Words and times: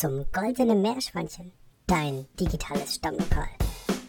zum 0.00 0.24
Goldenen 0.32 0.80
Meerschweinchen, 0.80 1.52
dein 1.86 2.24
digitales 2.40 2.94
Stammlokal. 2.94 3.50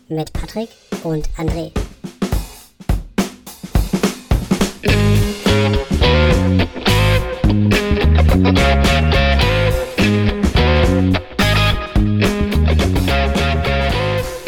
Mit 0.07 0.31
Patrick 0.31 0.69
und 1.03 1.29
André. 1.37 1.69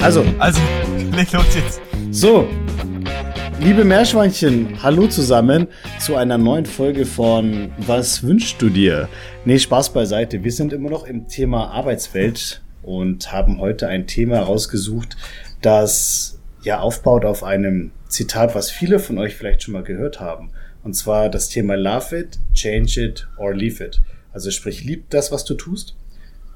Also, 0.01 0.23
Also, 0.39 0.61
leg 1.11 1.29
los 1.33 1.43
jetzt. 1.55 1.81
so, 2.11 2.47
liebe 3.63 3.85
Meerschweinchen, 3.85 4.83
hallo 4.83 5.07
zusammen 5.07 5.69
zu 5.97 6.17
einer 6.17 6.37
neuen 6.37 6.65
Folge 6.65 7.05
von 7.05 7.71
Was 7.77 8.21
wünschst 8.21 8.61
du 8.61 8.67
dir? 8.67 9.07
Nee, 9.45 9.57
Spaß 9.57 9.93
beiseite. 9.93 10.43
Wir 10.43 10.51
sind 10.51 10.73
immer 10.73 10.89
noch 10.89 11.05
im 11.05 11.29
Thema 11.29 11.71
Arbeitswelt 11.71 12.61
und 12.81 13.31
haben 13.31 13.61
heute 13.61 13.87
ein 13.87 14.05
Thema 14.05 14.39
rausgesucht, 14.41 15.15
das 15.61 16.41
ja 16.63 16.81
aufbaut 16.81 17.23
auf 17.23 17.41
einem 17.43 17.91
Zitat, 18.09 18.53
was 18.53 18.69
viele 18.69 18.99
von 18.99 19.17
euch 19.17 19.35
vielleicht 19.35 19.63
schon 19.63 19.73
mal 19.73 19.83
gehört 19.83 20.19
haben. 20.19 20.51
Und 20.83 20.93
zwar 20.93 21.29
das 21.29 21.47
Thema 21.47 21.75
Love 21.75 22.19
it, 22.19 22.39
change 22.53 23.01
it 23.01 23.29
or 23.37 23.55
leave 23.55 23.81
it. 23.81 24.01
Also 24.33 24.51
sprich, 24.51 24.83
lieb 24.83 25.09
das, 25.09 25.31
was 25.31 25.45
du 25.45 25.53
tust 25.53 25.95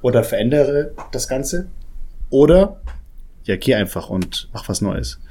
oder 0.02 0.26
verändere 0.26 0.92
das 1.14 1.30
Ganze 1.30 1.70
oder 2.30 2.82
ja, 3.46 3.56
geh 3.56 3.76
einfach 3.76 4.10
und 4.10 4.50
mach 4.52 4.68
was 4.68 4.82
Neues. 4.82 5.22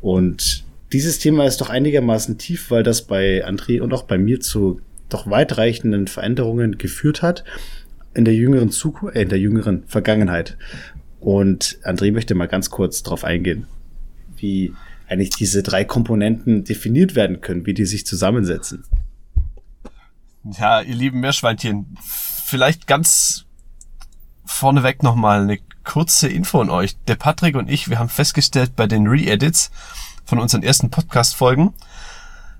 Und 0.00 0.64
dieses 0.92 1.18
Thema 1.18 1.44
ist 1.44 1.60
doch 1.60 1.70
einigermaßen 1.70 2.38
tief, 2.38 2.70
weil 2.70 2.82
das 2.82 3.02
bei 3.02 3.46
André 3.46 3.80
und 3.80 3.92
auch 3.92 4.02
bei 4.02 4.18
mir 4.18 4.40
zu 4.40 4.80
doch 5.08 5.28
weitreichenden 5.28 6.06
Veränderungen 6.06 6.78
geführt 6.78 7.22
hat 7.22 7.44
in 8.14 8.24
der 8.24 8.34
jüngeren 8.34 8.70
Zukunft, 8.70 9.16
äh, 9.16 9.22
in 9.22 9.28
der 9.28 9.38
jüngeren 9.38 9.84
Vergangenheit. 9.86 10.56
Und 11.20 11.78
André 11.84 12.12
möchte 12.12 12.34
mal 12.34 12.48
ganz 12.48 12.70
kurz 12.70 13.02
darauf 13.02 13.24
eingehen, 13.24 13.66
wie 14.36 14.72
eigentlich 15.08 15.30
diese 15.30 15.62
drei 15.62 15.84
Komponenten 15.84 16.64
definiert 16.64 17.14
werden 17.14 17.40
können, 17.40 17.66
wie 17.66 17.74
die 17.74 17.84
sich 17.84 18.06
zusammensetzen. 18.06 18.84
Ja, 20.58 20.80
ihr 20.80 20.94
lieben 20.94 21.20
Meerschweinchen, 21.20 21.96
vielleicht 22.00 22.86
ganz 22.86 23.44
vorneweg 24.44 25.02
nochmal 25.02 25.42
eine 25.42 25.58
kurze 25.84 26.28
Info 26.28 26.60
an 26.60 26.70
euch. 26.70 26.96
Der 27.08 27.16
Patrick 27.16 27.56
und 27.56 27.68
ich, 27.68 27.90
wir 27.90 27.98
haben 27.98 28.08
festgestellt 28.08 28.76
bei 28.76 28.86
den 28.86 29.06
Re-Edits 29.06 29.70
von 30.24 30.38
unseren 30.38 30.62
ersten 30.62 30.90
Podcast-Folgen, 30.90 31.74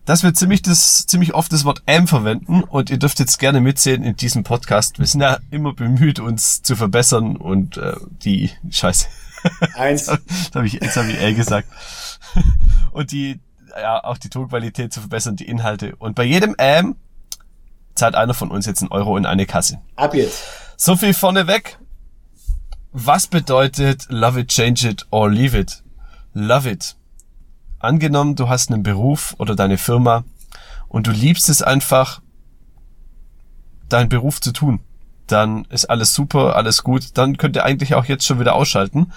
dass 0.04 0.22
wir 0.22 0.34
ziemlich 0.34 0.62
das, 0.62 1.06
ziemlich 1.06 1.34
oft 1.34 1.52
das 1.52 1.64
Wort 1.64 1.82
am 1.86 2.06
verwenden 2.06 2.62
und 2.62 2.90
ihr 2.90 2.98
dürft 2.98 3.20
jetzt 3.20 3.38
gerne 3.38 3.60
mitsehen 3.60 4.02
in 4.02 4.16
diesem 4.16 4.44
Podcast. 4.44 4.98
Wir 4.98 5.06
sind 5.06 5.20
ja 5.20 5.38
immer 5.50 5.72
bemüht, 5.72 6.18
uns 6.18 6.62
zu 6.62 6.76
verbessern 6.76 7.36
und 7.36 7.76
äh, 7.76 7.94
die 8.24 8.50
Scheiße. 8.70 9.06
Eins. 9.74 10.06
Jetzt 10.28 10.54
habe 10.54 10.66
ich, 10.66 10.74
jetzt 10.74 10.96
hab 10.96 11.08
ich 11.08 11.18
L 11.18 11.34
gesagt. 11.34 11.68
Und 12.92 13.12
die, 13.12 13.40
ja, 13.70 14.02
auch 14.04 14.18
die 14.18 14.28
Tonqualität 14.28 14.92
zu 14.92 15.00
verbessern, 15.00 15.36
die 15.36 15.46
Inhalte. 15.46 15.96
Und 15.96 16.14
bei 16.14 16.24
jedem 16.24 16.54
am 16.58 16.96
zahlt 17.94 18.14
einer 18.14 18.34
von 18.34 18.50
uns 18.50 18.66
jetzt 18.66 18.82
einen 18.82 18.92
Euro 18.92 19.16
in 19.16 19.26
eine 19.26 19.46
Kasse. 19.46 19.80
Ab 19.96 20.14
jetzt. 20.14 20.42
So 20.76 20.96
viel 20.96 21.14
vorneweg. 21.14 21.78
Was 22.92 23.26
bedeutet 23.26 24.06
love 24.08 24.40
it, 24.40 24.48
change 24.48 24.88
it 24.88 25.06
or 25.10 25.30
leave 25.30 25.56
it? 25.56 25.82
Love 26.34 26.68
it. 26.68 26.96
Angenommen, 27.80 28.36
du 28.36 28.48
hast 28.48 28.70
einen 28.70 28.82
Beruf 28.82 29.34
oder 29.38 29.56
deine 29.56 29.78
Firma 29.78 30.24
und 30.88 31.06
du 31.06 31.12
liebst 31.12 31.48
es 31.48 31.62
einfach, 31.62 32.20
deinen 33.88 34.10
Beruf 34.10 34.40
zu 34.40 34.52
tun. 34.52 34.80
Dann 35.26 35.64
ist 35.64 35.86
alles 35.86 36.12
super, 36.12 36.56
alles 36.56 36.84
gut. 36.84 37.16
Dann 37.16 37.38
könnt 37.38 37.56
ihr 37.56 37.64
eigentlich 37.64 37.94
auch 37.94 38.04
jetzt 38.04 38.26
schon 38.26 38.38
wieder 38.38 38.54
ausschalten. 38.54 39.12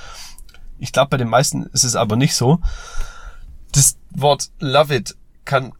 Ich 0.79 0.93
glaube, 0.93 1.09
bei 1.09 1.17
den 1.17 1.27
meisten 1.27 1.63
ist 1.67 1.83
es 1.83 1.97
aber 1.97 2.15
nicht 2.15 2.35
so. 2.35 2.59
Das 3.73 3.97
Wort 4.11 4.49
love 4.59 4.95
it 4.95 5.17
kann 5.43 5.73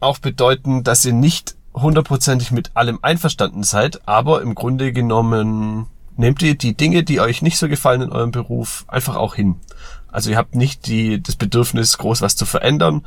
auch 0.00 0.18
bedeuten, 0.18 0.84
dass 0.84 1.04
ihr 1.04 1.12
nicht 1.12 1.56
hundertprozentig 1.74 2.50
mit 2.50 2.70
allem 2.74 2.98
einverstanden 3.02 3.62
seid, 3.62 4.08
aber 4.08 4.40
im 4.40 4.54
Grunde 4.54 4.92
genommen 4.92 5.86
nehmt 6.16 6.40
ihr 6.42 6.56
die 6.56 6.76
Dinge, 6.76 7.02
die 7.02 7.20
euch 7.20 7.42
nicht 7.42 7.58
so 7.58 7.68
gefallen 7.68 8.00
in 8.00 8.12
eurem 8.12 8.30
Beruf, 8.30 8.86
einfach 8.88 9.16
auch 9.16 9.34
hin. 9.34 9.56
Also 10.16 10.30
ihr 10.30 10.38
habt 10.38 10.54
nicht 10.54 10.86
die, 10.86 11.22
das 11.22 11.36
Bedürfnis, 11.36 11.98
groß 11.98 12.22
was 12.22 12.36
zu 12.36 12.46
verändern 12.46 13.04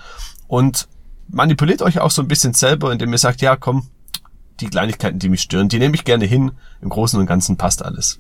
und 0.47 0.87
manipuliert 1.27 1.81
euch 1.81 1.99
auch 2.01 2.11
so 2.11 2.21
ein 2.21 2.27
bisschen 2.27 2.53
selber, 2.53 2.91
indem 2.91 3.11
ihr 3.11 3.17
sagt, 3.17 3.41
ja, 3.41 3.55
komm, 3.55 3.87
die 4.59 4.67
Kleinigkeiten, 4.67 5.17
die 5.17 5.27
mich 5.29 5.41
stören, 5.41 5.69
die 5.69 5.79
nehme 5.79 5.95
ich 5.95 6.05
gerne 6.05 6.25
hin. 6.25 6.51
Im 6.83 6.89
Großen 6.89 7.19
und 7.19 7.25
Ganzen 7.25 7.57
passt 7.57 7.83
alles. 7.83 8.19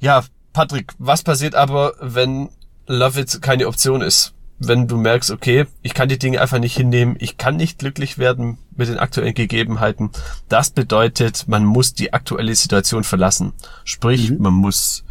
Ja, 0.00 0.24
Patrick, 0.52 0.94
was 0.98 1.22
passiert 1.22 1.54
aber, 1.54 1.92
wenn 2.00 2.48
Love 2.88 3.20
It 3.20 3.40
keine 3.40 3.68
Option 3.68 4.02
ist? 4.02 4.34
Wenn 4.58 4.88
du 4.88 4.96
merkst, 4.96 5.30
okay, 5.30 5.66
ich 5.82 5.94
kann 5.94 6.08
die 6.08 6.18
Dinge 6.18 6.40
einfach 6.40 6.58
nicht 6.58 6.76
hinnehmen, 6.76 7.14
ich 7.20 7.36
kann 7.38 7.54
nicht 7.54 7.78
glücklich 7.78 8.18
werden 8.18 8.58
mit 8.74 8.88
den 8.88 8.98
aktuellen 8.98 9.34
Gegebenheiten. 9.34 10.10
Das 10.48 10.70
bedeutet, 10.70 11.46
man 11.46 11.64
muss 11.64 11.94
die 11.94 12.12
aktuelle 12.12 12.56
Situation 12.56 13.04
verlassen. 13.04 13.52
Sprich, 13.84 14.30
Mhm. 14.30 14.38
man 14.42 14.54
muss 14.54 15.04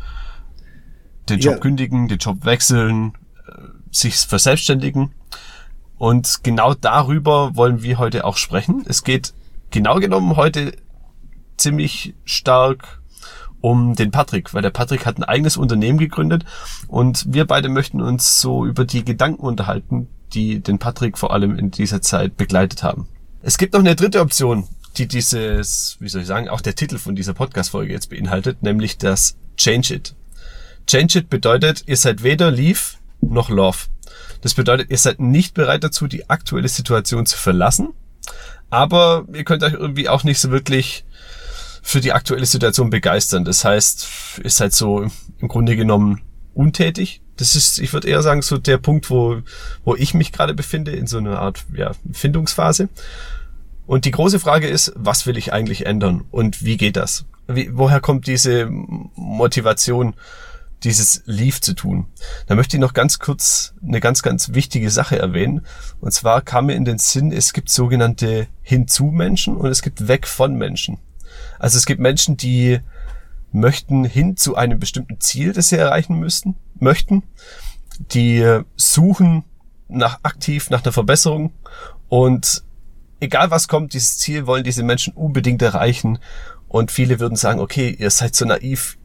den 1.30 1.40
Job 1.40 1.56
Ja. 1.56 1.60
kündigen, 1.60 2.08
den 2.08 2.18
Job 2.18 2.46
wechseln, 2.46 3.14
äh, 3.48 3.52
sich 3.92 4.16
verselbstständigen. 4.18 5.12
Und 5.98 6.44
genau 6.44 6.74
darüber 6.74 7.56
wollen 7.56 7.82
wir 7.82 7.98
heute 7.98 8.26
auch 8.26 8.38
sprechen. 8.38 8.84
Es 8.88 9.04
geht 9.04 9.34
genau 9.72 10.00
genommen 10.00 10.36
heute 10.36 10.74
ziemlich 11.58 12.14
stark 12.26 13.00
um 13.62 13.96
den 13.96 14.12
Patrick, 14.12 14.54
weil 14.54 14.62
der 14.62 14.72
Patrick 14.72 15.06
hat 15.06 15.18
ein 15.18 15.24
eigenes 15.24 15.56
Unternehmen 15.56 15.98
gegründet 15.98 16.44
und 16.90 17.26
wir 17.30 17.46
beide 17.46 17.70
möchten 17.70 18.02
uns 18.02 18.42
so 18.42 18.66
über 18.66 18.84
die 18.84 19.06
Gedanken 19.06 19.40
unterhalten, 19.46 20.10
die 20.34 20.60
den 20.60 20.80
Patrick 20.80 21.18
vor 21.18 21.32
allem 21.32 21.58
in 21.58 21.72
dieser 21.72 22.02
Zeit 22.02 22.36
begleitet 22.36 22.84
haben. 22.84 23.08
Es 23.42 23.58
gibt 23.58 23.74
noch 23.74 23.80
eine 23.80 23.96
dritte 23.96 24.20
Option, 24.20 24.68
die 24.98 25.08
dieses, 25.08 25.96
wie 26.00 26.10
soll 26.10 26.22
ich 26.24 26.28
sagen, 26.28 26.50
auch 26.50 26.60
der 26.60 26.76
Titel 26.76 26.98
von 26.98 27.16
dieser 27.16 27.34
Podcast-Folge 27.34 27.94
jetzt 27.94 28.10
beinhaltet, 28.10 28.64
nämlich 28.64 28.98
das 28.98 29.38
Change 29.56 29.94
It. 29.96 30.16
Change 30.88 31.20
It 31.20 31.30
bedeutet, 31.30 31.84
ihr 31.88 31.98
seid 31.98 32.24
weder 32.24 32.52
Leave 32.52 32.80
noch 33.22 33.50
Love. 33.50 33.78
Das 34.42 34.54
bedeutet, 34.54 34.90
ihr 34.90 34.98
seid 34.98 35.20
nicht 35.20 35.54
bereit 35.54 35.84
dazu, 35.84 36.08
die 36.08 36.30
aktuelle 36.30 36.68
Situation 36.68 37.26
zu 37.26 37.38
verlassen, 37.38 37.90
aber 38.70 39.26
ihr 39.34 39.44
könnt 39.44 39.64
euch 39.64 39.74
irgendwie 39.74 40.10
auch 40.10 40.24
nicht 40.24 40.40
so 40.40 40.52
wirklich 40.52 41.06
für 41.82 42.02
die 42.02 42.14
aktuelle 42.14 42.46
Situation 42.46 42.90
begeistern. 42.90 43.46
Das 43.46 43.64
heißt, 43.64 44.08
ihr 44.44 44.50
seid 44.50 44.74
so 44.74 45.10
im 45.40 45.48
Grunde 45.48 45.76
genommen 45.76 46.22
untätig. 46.54 47.22
Das 47.38 47.56
ist, 47.56 47.80
ich 47.80 47.92
würde 47.94 48.08
eher 48.08 48.22
sagen, 48.22 48.42
so 48.42 48.58
der 48.58 48.78
Punkt, 48.78 49.10
wo, 49.10 49.42
wo 49.84 49.96
ich 49.96 50.14
mich 50.14 50.32
gerade 50.32 50.54
befinde, 50.54 50.92
in 50.92 51.08
so 51.08 51.18
einer 51.18 51.40
Art 51.40 51.66
ja, 51.76 51.92
Findungsphase. 52.12 52.90
Und 53.86 54.06
die 54.06 54.12
große 54.12 54.40
Frage 54.40 54.68
ist, 54.68 54.94
was 54.96 55.26
will 55.26 55.38
ich 55.38 55.52
eigentlich 55.52 55.86
ändern 55.86 56.24
und 56.32 56.64
wie 56.64 56.78
geht 56.78 56.96
das? 56.96 57.26
Wie, 57.48 57.70
woher 57.74 58.00
kommt 58.00 58.28
diese 58.28 58.68
Motivation, 58.70 60.14
dieses 60.84 61.24
Leave 61.26 61.62
zu 61.62 61.74
tun? 61.74 62.08
Da 62.48 62.56
möchte 62.56 62.78
ich 62.78 62.82
noch 62.82 62.94
ganz 62.94 63.20
kurz 63.20 63.74
eine 63.86 64.00
ganz, 64.00 64.22
ganz 64.22 64.54
wichtige 64.54 64.90
Sache 64.90 65.18
erwähnen. 65.18 65.66
Und 66.02 66.12
zwar 66.12 66.42
kam 66.42 66.68
mir 66.68 66.76
in 66.76 66.86
den 66.86 66.98
Sinn, 66.98 67.32
es 67.32 67.54
gibt 67.54 67.70
sogenannte 67.70 68.48
Hinzu-Menschen 68.62 69.56
und 69.56 69.70
es 69.70 69.82
gibt 69.82 70.08
Weg 70.08 70.28
von 70.28 70.56
Menschen. 70.56 71.00
Also 71.60 71.78
es 71.78 71.86
gibt 71.86 72.00
Menschen, 72.00 72.38
die 72.38 72.80
möchten 73.52 74.04
hin 74.04 74.36
zu 74.36 74.56
einem 74.56 74.80
bestimmten 74.80 75.20
Ziel, 75.20 75.54
das 75.54 75.70
sie 75.70 75.78
erreichen 75.78 76.20
müssten, 76.20 76.56
möchten. 76.80 77.24
Die 78.14 78.62
suchen 78.76 79.44
nach 79.88 80.20
aktiv 80.24 80.70
nach 80.70 80.84
einer 80.84 80.92
Verbesserung 80.92 81.54
und 82.10 82.64
egal 83.20 83.52
was 83.52 83.68
kommt, 83.68 83.94
dieses 83.94 84.18
Ziel 84.18 84.46
wollen 84.46 84.64
diese 84.64 84.84
Menschen 84.84 85.14
unbedingt 85.14 85.62
erreichen. 85.62 86.20
Und 86.68 86.92
viele 86.92 87.20
würden 87.20 87.36
sagen, 87.36 87.60
okay, 87.60 87.96
ihr 87.98 88.10
seid 88.10 88.36
so 88.36 88.46
naiv, 88.46 88.98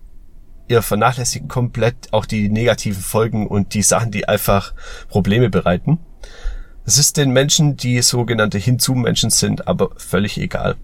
ihr 0.68 0.82
vernachlässigt 0.82 1.48
komplett 1.48 2.12
auch 2.12 2.26
die 2.26 2.48
negativen 2.48 3.02
Folgen 3.02 3.46
und 3.46 3.74
die 3.74 3.82
Sachen, 3.82 4.10
die 4.10 4.28
einfach 4.28 4.74
Probleme 5.08 5.50
bereiten. 5.50 5.98
Es 6.84 6.98
ist 6.98 7.16
den 7.16 7.30
Menschen, 7.30 7.76
die 7.76 8.00
sogenannte 8.00 8.58
Hinzu-Menschen 8.58 9.30
sind, 9.30 9.68
aber 9.68 9.90
völlig 9.96 10.38
egal. 10.38 10.76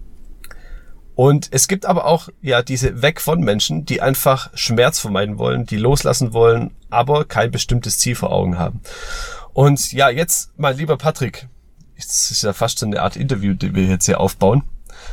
Und 1.15 1.47
es 1.51 1.67
gibt 1.67 1.85
aber 1.85 2.05
auch 2.05 2.29
ja 2.41 2.61
diese 2.61 3.01
weg 3.01 3.21
von 3.21 3.39
Menschen, 3.39 3.85
die 3.85 4.01
einfach 4.01 4.49
Schmerz 4.53 4.99
vermeiden 4.99 5.37
wollen, 5.37 5.65
die 5.65 5.77
loslassen 5.77 6.33
wollen, 6.33 6.75
aber 6.89 7.25
kein 7.25 7.51
bestimmtes 7.51 7.97
Ziel 7.97 8.15
vor 8.15 8.31
Augen 8.31 8.59
haben. 8.59 8.81
Und 9.53 9.93
ja, 9.93 10.09
jetzt 10.09 10.57
mal 10.59 10.75
lieber 10.75 10.97
Patrick, 10.97 11.47
es 11.95 12.29
ist 12.31 12.43
ja 12.43 12.51
fast 12.51 12.79
so 12.79 12.85
eine 12.85 13.01
Art 13.01 13.15
Interview, 13.15 13.53
die 13.53 13.73
wir 13.73 13.85
jetzt 13.85 14.05
hier 14.05 14.19
aufbauen. 14.19 14.63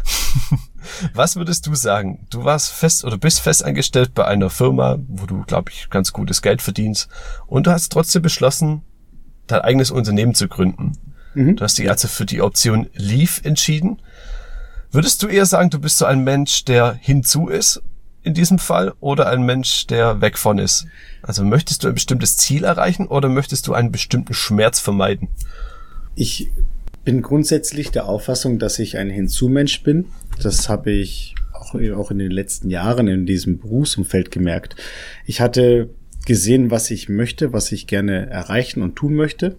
Was 1.15 1.37
würdest 1.37 1.67
du 1.67 1.75
sagen? 1.75 2.27
Du 2.31 2.45
warst 2.45 2.71
fest 2.71 3.05
oder 3.05 3.19
bist 3.19 3.41
fest 3.41 3.65
angestellt 3.65 4.15
bei 4.15 4.25
einer 4.25 4.51
Firma, 4.51 4.99
wo 5.09 5.27
du, 5.27 5.43
glaube 5.45 5.71
ich, 5.71 5.91
ganz 5.91 6.13
gutes 6.13 6.43
Geld 6.43 6.63
verdienst 6.63 7.09
und 7.47 7.67
du 7.67 7.71
hast 7.71 7.91
trotzdem 7.93 8.23
beschlossen, 8.23 8.83
dein 9.47 9.61
eigenes 9.61 9.91
Unternehmen 9.91 10.35
zu 10.35 10.49
gründen. 10.49 10.93
Mhm. 11.35 11.57
Du 11.57 11.65
hast 11.65 11.79
dich 11.79 11.89
also 11.89 12.09
für 12.09 12.27
die 12.27 12.43
Option 12.43 12.89
Leave 12.95 13.45
entschieden. 13.45 14.01
Würdest 14.91 15.23
du 15.23 15.29
eher 15.29 15.47
sagen, 15.47 15.71
du 15.71 15.79
bist 15.79 15.99
so 15.99 16.05
ein 16.05 16.23
Mensch, 16.23 16.65
der 16.65 16.95
hinzu 17.01 17.49
ist 17.49 17.83
in 18.23 18.35
diesem 18.35 18.59
Fall 18.59 18.93
oder 19.01 19.29
ein 19.29 19.43
Mensch, 19.43 19.87
der 19.87 20.21
weg 20.21 20.39
von 20.39 20.59
ist? 20.59 20.87
Also 21.23 21.45
möchtest 21.45 21.83
du 21.83 21.89
ein 21.89 21.95
bestimmtes 21.95 22.37
Ziel 22.37 22.65
erreichen 22.65 23.07
oder 23.07 23.29
möchtest 23.29 23.67
du 23.67 23.75
einen 23.75 23.91
bestimmten 23.91 24.35
Schmerz 24.35 24.81
vermeiden? 24.81 25.29
Ich 26.15 26.51
bin 27.05 27.23
grundsätzlich 27.23 27.91
der 27.91 28.09
Auffassung, 28.09 28.59
dass 28.59 28.79
ich 28.79 28.99
ein 28.99 29.11
Hinzumensch 29.11 29.83
bin. 29.83 30.07
Das 30.41 30.69
habe 30.69 30.91
ich 30.91 31.35
auch, 31.53 31.75
auch 31.75 32.11
in 32.11 32.19
den 32.19 32.31
letzten 32.31 32.71
Jahren 32.71 33.09
in 33.09 33.27
diesem 33.27 33.59
Berufsumfeld 33.59 34.31
gemerkt. 34.31 34.77
Ich 35.27 35.41
hatte 35.41 35.91
gesehen, 36.27 36.71
was 36.71 36.91
ich 36.91 37.09
möchte, 37.09 37.53
was 37.53 37.73
ich 37.73 37.87
gerne 37.87 38.31
erreichen 38.31 38.83
und 38.83 38.97
tun 38.97 39.15
möchte 39.15 39.57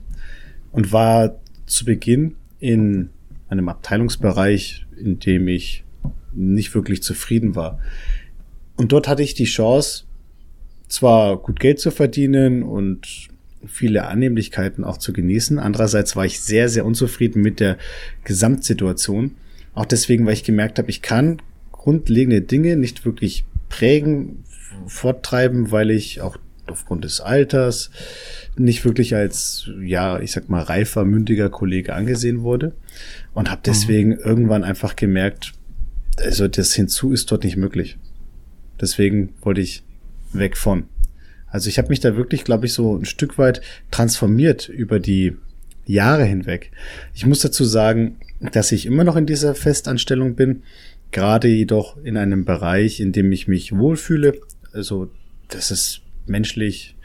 und 0.71 0.91
war 0.91 1.39
zu 1.65 1.85
Beginn 1.85 2.35
in 2.59 3.09
einem 3.49 3.69
Abteilungsbereich, 3.69 4.85
in 4.97 5.19
dem 5.19 5.47
ich 5.47 5.83
nicht 6.33 6.73
wirklich 6.73 7.03
zufrieden 7.03 7.55
war. 7.55 7.79
Und 8.75 8.91
dort 8.91 9.07
hatte 9.07 9.23
ich 9.23 9.33
die 9.33 9.43
Chance, 9.43 10.05
zwar 10.87 11.37
gut 11.37 11.59
Geld 11.59 11.79
zu 11.79 11.91
verdienen 11.91 12.63
und 12.63 13.27
viele 13.65 14.07
Annehmlichkeiten 14.07 14.83
auch 14.83 14.97
zu 14.97 15.13
genießen. 15.13 15.59
Andererseits 15.59 16.15
war 16.15 16.25
ich 16.25 16.41
sehr, 16.41 16.69
sehr 16.69 16.85
unzufrieden 16.85 17.41
mit 17.41 17.59
der 17.59 17.77
Gesamtsituation. 18.23 19.35
Auch 19.73 19.85
deswegen, 19.85 20.25
weil 20.25 20.33
ich 20.33 20.43
gemerkt 20.43 20.79
habe, 20.79 20.89
ich 20.89 21.01
kann 21.01 21.41
grundlegende 21.71 22.41
Dinge 22.41 22.75
nicht 22.77 23.05
wirklich 23.05 23.45
prägen, 23.69 24.43
forttreiben, 24.87 25.71
weil 25.71 25.91
ich 25.91 26.21
auch 26.21 26.37
aufgrund 26.67 27.03
des 27.03 27.19
Alters 27.19 27.91
nicht 28.55 28.85
wirklich 28.85 29.15
als, 29.15 29.69
ja, 29.81 30.19
ich 30.19 30.31
sag 30.31 30.49
mal, 30.49 30.61
reifer, 30.61 31.03
mündiger 31.03 31.49
Kollege 31.49 31.93
angesehen 31.93 32.41
wurde 32.41 32.73
und 33.33 33.51
habe 33.51 33.61
deswegen 33.65 34.11
mhm. 34.11 34.19
irgendwann 34.23 34.63
einfach 34.63 34.95
gemerkt, 34.95 35.53
also 36.17 36.47
das 36.47 36.73
hinzu 36.73 37.11
ist 37.11 37.31
dort 37.31 37.43
nicht 37.43 37.57
möglich. 37.57 37.97
Deswegen 38.79 39.33
wollte 39.41 39.61
ich 39.61 39.83
weg 40.31 40.57
von. 40.57 40.85
Also 41.53 41.69
ich 41.69 41.77
habe 41.77 41.89
mich 41.89 41.99
da 41.99 42.17
wirklich, 42.17 42.43
glaube 42.43 42.65
ich, 42.65 42.73
so 42.73 42.97
ein 42.97 43.05
Stück 43.05 43.37
weit 43.37 43.61
transformiert 43.91 44.67
über 44.67 44.99
die 44.99 45.37
Jahre 45.85 46.25
hinweg. 46.25 46.71
Ich 47.13 47.27
muss 47.27 47.41
dazu 47.41 47.63
sagen, 47.63 48.17
dass 48.39 48.71
ich 48.71 48.87
immer 48.87 49.03
noch 49.03 49.15
in 49.15 49.27
dieser 49.27 49.53
Festanstellung 49.53 50.33
bin, 50.33 50.63
gerade 51.11 51.47
jedoch 51.47 51.95
in 52.03 52.17
einem 52.17 52.43
Bereich, 52.43 52.99
in 52.99 53.11
dem 53.11 53.31
ich 53.31 53.47
mich 53.47 53.71
wohlfühle. 53.71 54.41
Also 54.73 55.11
das 55.47 55.69
ist 55.69 56.01
menschlich, 56.25 56.95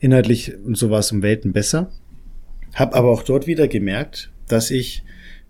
inhaltlich 0.00 0.52
und 0.64 0.76
sowas 0.76 1.12
um 1.12 1.22
Welten 1.22 1.52
besser. 1.52 1.92
Hab 2.74 2.96
aber 2.96 3.10
auch 3.10 3.22
dort 3.22 3.46
wieder 3.46 3.68
gemerkt, 3.68 4.32
dass 4.48 4.72
ich 4.72 5.04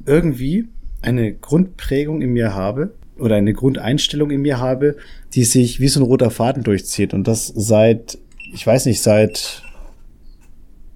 irgendwie 0.05 0.69
eine 1.01 1.33
Grundprägung 1.33 2.21
in 2.21 2.35
mir 2.35 2.55
habe 2.55 2.93
oder 3.19 3.37
eine 3.37 3.55
Grundeinstellung 3.55 4.31
in 4.31 4.43
mir 4.43 4.59
habe, 4.59 4.97
die 5.33 5.45
sich 5.45 5.81
wie 5.81 5.89
so 5.89 6.01
ein 6.01 6.07
roter 6.07 6.31
Faden 6.31 6.65
durchzieht 6.65 7.15
und 7.15 7.27
das 7.27 7.47
seit, 7.47 8.19
ich 8.53 8.67
weiß 8.67 8.87
nicht, 8.87 9.03
seit 9.03 9.63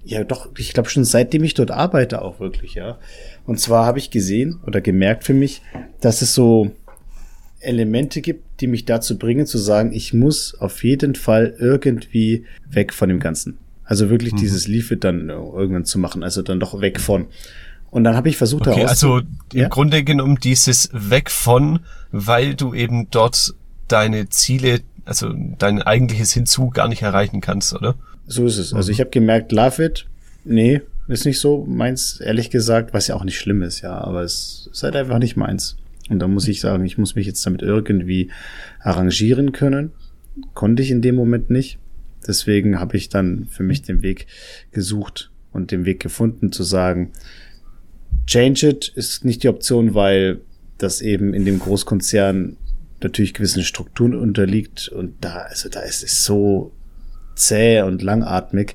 ja 0.04 0.22
doch, 0.22 0.48
ich 0.56 0.72
glaube 0.72 0.88
schon 0.88 1.04
seitdem 1.04 1.42
ich 1.42 1.54
dort 1.54 1.72
arbeite 1.72 2.22
auch 2.22 2.38
wirklich, 2.38 2.74
ja. 2.74 2.98
Und 3.44 3.58
zwar 3.58 3.84
habe 3.86 3.98
ich 3.98 4.10
gesehen 4.10 4.60
oder 4.64 4.80
gemerkt 4.80 5.24
für 5.24 5.34
mich, 5.34 5.62
dass 6.00 6.22
es 6.22 6.32
so 6.32 6.70
Elemente 7.58 8.20
gibt, 8.20 8.60
die 8.60 8.68
mich 8.68 8.84
dazu 8.84 9.18
bringen 9.18 9.46
zu 9.46 9.58
sagen, 9.58 9.92
ich 9.92 10.14
muss 10.14 10.54
auf 10.54 10.84
jeden 10.84 11.16
Fall 11.16 11.56
irgendwie 11.58 12.44
weg 12.68 12.92
von 12.92 13.08
dem 13.08 13.18
Ganzen. 13.18 13.58
Also 13.84 14.08
wirklich 14.08 14.34
mhm. 14.34 14.36
dieses 14.38 14.68
Leaflet 14.68 15.02
dann 15.02 15.28
irgendwann 15.28 15.84
zu 15.84 15.98
machen, 15.98 16.22
also 16.22 16.42
dann 16.42 16.60
doch 16.60 16.80
weg 16.80 17.00
von. 17.00 17.26
Und 17.90 18.04
dann 18.04 18.14
habe 18.14 18.28
ich 18.28 18.36
versucht 18.36 18.68
okay, 18.68 18.84
also 18.84 19.18
im 19.18 19.26
ja? 19.52 19.68
Grunde 19.68 20.04
genommen 20.04 20.38
dieses 20.40 20.90
weg 20.92 21.30
von, 21.30 21.80
weil 22.12 22.54
du 22.54 22.74
eben 22.74 23.08
dort 23.10 23.54
deine 23.88 24.28
Ziele, 24.28 24.80
also 25.06 25.32
dein 25.58 25.80
eigentliches 25.80 26.32
Hinzu 26.32 26.68
gar 26.68 26.88
nicht 26.88 27.02
erreichen 27.02 27.40
kannst, 27.40 27.72
oder? 27.72 27.94
So 28.26 28.44
ist 28.46 28.58
es. 28.58 28.74
Also 28.74 28.90
mhm. 28.90 28.92
ich 28.92 29.00
habe 29.00 29.10
gemerkt, 29.10 29.52
Love 29.52 29.84
It, 29.84 30.06
nee, 30.44 30.82
ist 31.08 31.24
nicht 31.24 31.38
so 31.38 31.64
meins, 31.64 32.20
ehrlich 32.20 32.50
gesagt, 32.50 32.92
was 32.92 33.06
ja 33.06 33.14
auch 33.14 33.24
nicht 33.24 33.38
schlimm 33.38 33.62
ist, 33.62 33.80
ja, 33.80 33.96
aber 33.96 34.22
es 34.22 34.68
ist 34.72 34.82
halt 34.82 34.96
einfach 34.96 35.18
nicht 35.18 35.36
meins. 35.36 35.76
Und 36.10 36.18
da 36.18 36.28
muss 36.28 36.48
ich 36.48 36.60
sagen, 36.60 36.84
ich 36.84 36.98
muss 36.98 37.14
mich 37.14 37.26
jetzt 37.26 37.44
damit 37.46 37.62
irgendwie 37.62 38.30
arrangieren 38.80 39.52
können. 39.52 39.92
Konnte 40.54 40.82
ich 40.82 40.90
in 40.90 41.02
dem 41.02 41.14
Moment 41.14 41.50
nicht. 41.50 41.78
Deswegen 42.26 42.78
habe 42.78 42.96
ich 42.96 43.08
dann 43.08 43.46
für 43.50 43.62
mich 43.62 43.82
den 43.82 44.02
Weg 44.02 44.26
gesucht 44.72 45.30
und 45.52 45.70
den 45.70 45.84
Weg 45.84 46.00
gefunden 46.00 46.52
zu 46.52 46.62
sagen, 46.62 47.12
Change 48.26 48.68
It 48.68 48.92
ist 48.94 49.24
nicht 49.24 49.42
die 49.42 49.48
Option, 49.48 49.94
weil 49.94 50.40
das 50.78 51.00
eben 51.00 51.32
in 51.32 51.44
dem 51.44 51.58
Großkonzern 51.58 52.56
natürlich 53.02 53.34
gewissen 53.34 53.62
Strukturen 53.62 54.14
unterliegt 54.14 54.88
und 54.88 55.14
da, 55.20 55.46
also 55.48 55.68
da 55.68 55.80
ist 55.80 56.02
es 56.02 56.24
so 56.24 56.72
zäh 57.34 57.82
und 57.82 58.02
langatmig. 58.02 58.74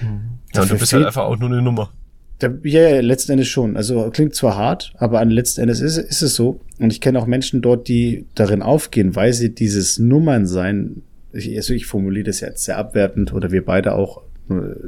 Mhm. 0.00 0.38
Ja, 0.54 0.62
und 0.62 0.70
du 0.70 0.78
bist 0.78 0.92
halt 0.92 1.06
einfach 1.06 1.24
auch 1.24 1.38
nur 1.38 1.50
eine 1.50 1.62
Nummer. 1.62 1.92
Da, 2.38 2.50
ja, 2.64 2.82
ja, 2.82 3.00
letzten 3.00 3.32
Endes 3.32 3.48
schon. 3.48 3.76
Also 3.76 4.10
klingt 4.10 4.34
zwar 4.34 4.56
hart, 4.56 4.92
aber 4.98 5.20
an 5.20 5.30
letzten 5.30 5.62
Endes 5.62 5.80
ist, 5.80 5.96
ist 5.96 6.22
es 6.22 6.34
so. 6.34 6.60
Und 6.78 6.92
ich 6.92 7.00
kenne 7.00 7.18
auch 7.18 7.26
Menschen 7.26 7.62
dort, 7.62 7.88
die 7.88 8.26
darin 8.34 8.62
aufgehen, 8.62 9.16
weil 9.16 9.32
sie 9.32 9.54
dieses 9.54 9.98
Nummernsein, 9.98 11.02
ich, 11.32 11.56
also 11.56 11.72
ich 11.72 11.86
formuliere 11.86 12.24
das 12.24 12.40
jetzt 12.40 12.64
sehr 12.64 12.76
abwertend 12.76 13.32
oder 13.32 13.52
wir 13.52 13.64
beide 13.64 13.94
auch, 13.94 14.22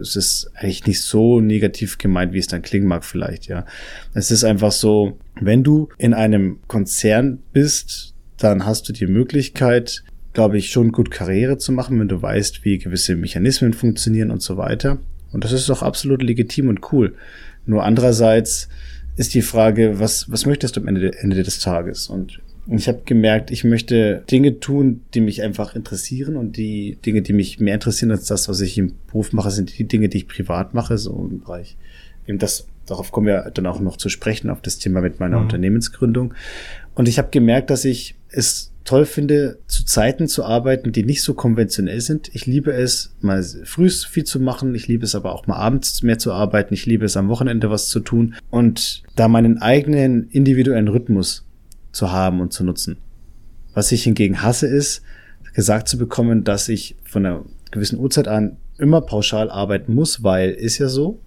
es 0.00 0.14
ist 0.14 0.50
eigentlich 0.54 0.86
nicht 0.86 1.02
so 1.02 1.40
negativ 1.40 1.98
gemeint, 1.98 2.32
wie 2.32 2.38
es 2.38 2.46
dann 2.46 2.62
klingen 2.62 2.86
mag 2.86 3.04
vielleicht, 3.04 3.48
ja. 3.48 3.64
Es 4.14 4.30
ist 4.30 4.44
einfach 4.44 4.70
so, 4.70 5.18
wenn 5.40 5.64
du 5.64 5.88
in 5.98 6.14
einem 6.14 6.60
Konzern 6.68 7.42
bist, 7.52 8.14
dann 8.38 8.64
hast 8.64 8.88
du 8.88 8.92
die 8.92 9.06
Möglichkeit, 9.06 10.04
glaube 10.32 10.58
ich, 10.58 10.70
schon 10.70 10.92
gut 10.92 11.10
Karriere 11.10 11.58
zu 11.58 11.72
machen, 11.72 11.98
wenn 12.00 12.08
du 12.08 12.22
weißt, 12.22 12.64
wie 12.64 12.78
gewisse 12.78 13.16
Mechanismen 13.16 13.72
funktionieren 13.72 14.30
und 14.30 14.42
so 14.42 14.56
weiter. 14.56 14.98
Und 15.32 15.44
das 15.44 15.52
ist 15.52 15.68
doch 15.68 15.82
absolut 15.82 16.22
legitim 16.22 16.68
und 16.68 16.92
cool. 16.92 17.14
Nur 17.66 17.84
andererseits 17.84 18.68
ist 19.16 19.34
die 19.34 19.42
Frage, 19.42 19.98
was, 19.98 20.30
was 20.30 20.46
möchtest 20.46 20.76
du 20.76 20.80
am 20.80 20.88
Ende, 20.88 21.12
Ende 21.18 21.42
des 21.42 21.58
Tages? 21.58 22.08
Und 22.08 22.40
ich 22.70 22.86
habe 22.86 23.00
gemerkt, 23.04 23.50
ich 23.50 23.64
möchte 23.64 24.22
Dinge 24.30 24.60
tun, 24.60 25.00
die 25.14 25.20
mich 25.20 25.42
einfach 25.42 25.74
interessieren 25.74 26.36
und 26.36 26.56
die 26.56 26.98
Dinge, 27.04 27.22
die 27.22 27.32
mich 27.32 27.58
mehr 27.58 27.74
interessieren 27.74 28.10
als 28.10 28.26
das, 28.26 28.48
was 28.48 28.60
ich 28.60 28.76
im 28.78 28.94
Beruf 29.06 29.32
mache, 29.32 29.50
sind 29.50 29.76
die 29.78 29.84
Dinge, 29.84 30.08
die 30.08 30.18
ich 30.18 30.28
privat 30.28 30.74
mache, 30.74 30.98
so 30.98 31.28
im 31.30 31.40
Bereich. 31.40 31.76
Eben 32.26 32.38
das, 32.38 32.66
darauf 32.86 33.10
kommen 33.10 33.26
wir 33.26 33.50
dann 33.54 33.66
auch 33.66 33.80
noch 33.80 33.96
zu 33.96 34.10
sprechen, 34.10 34.50
auf 34.50 34.60
das 34.60 34.78
Thema 34.78 35.00
mit 35.00 35.18
meiner 35.18 35.38
mhm. 35.38 35.44
Unternehmensgründung. 35.44 36.34
Und 36.94 37.08
ich 37.08 37.18
habe 37.18 37.30
gemerkt, 37.30 37.70
dass 37.70 37.84
ich 37.86 38.17
es 38.30 38.72
toll 38.84 39.04
finde, 39.04 39.58
zu 39.66 39.84
Zeiten 39.84 40.28
zu 40.28 40.44
arbeiten, 40.44 40.92
die 40.92 41.04
nicht 41.04 41.22
so 41.22 41.34
konventionell 41.34 42.00
sind. 42.00 42.34
Ich 42.34 42.46
liebe 42.46 42.72
es, 42.72 43.14
mal 43.20 43.42
früh 43.42 43.90
viel 43.90 44.24
zu 44.24 44.40
machen. 44.40 44.74
Ich 44.74 44.88
liebe 44.88 45.04
es 45.04 45.14
aber 45.14 45.34
auch 45.34 45.46
mal 45.46 45.56
abends 45.56 46.02
mehr 46.02 46.18
zu 46.18 46.32
arbeiten. 46.32 46.72
Ich 46.72 46.86
liebe 46.86 47.04
es 47.04 47.16
am 47.16 47.28
Wochenende 47.28 47.70
was 47.70 47.88
zu 47.88 48.00
tun 48.00 48.34
und 48.50 49.02
da 49.14 49.28
meinen 49.28 49.58
eigenen 49.58 50.28
individuellen 50.30 50.88
Rhythmus 50.88 51.44
zu 51.92 52.12
haben 52.12 52.40
und 52.40 52.54
zu 52.54 52.64
nutzen. 52.64 52.96
Was 53.74 53.92
ich 53.92 54.04
hingegen 54.04 54.42
hasse, 54.42 54.66
ist, 54.66 55.02
gesagt 55.52 55.88
zu 55.88 55.98
bekommen, 55.98 56.44
dass 56.44 56.70
ich 56.70 56.96
von 57.04 57.26
einer 57.26 57.44
gewissen 57.70 57.98
Uhrzeit 57.98 58.26
an 58.26 58.56
immer 58.78 59.02
pauschal 59.02 59.50
arbeiten 59.50 59.94
muss, 59.94 60.22
weil 60.22 60.50
ist 60.50 60.78
ja 60.78 60.88
so. 60.88 61.20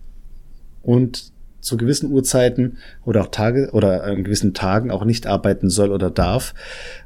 Und 0.82 1.32
zu 1.62 1.78
gewissen 1.78 2.12
Uhrzeiten 2.12 2.78
oder 3.06 3.22
auch 3.22 3.28
Tage 3.28 3.70
oder 3.72 4.04
an 4.04 4.24
gewissen 4.24 4.54
Tagen 4.54 4.92
auch 4.92 5.06
nicht 5.06 5.28
arbeiten 5.28 5.70
soll 5.70 5.92
oder 5.92 6.10
darf, 6.10 6.54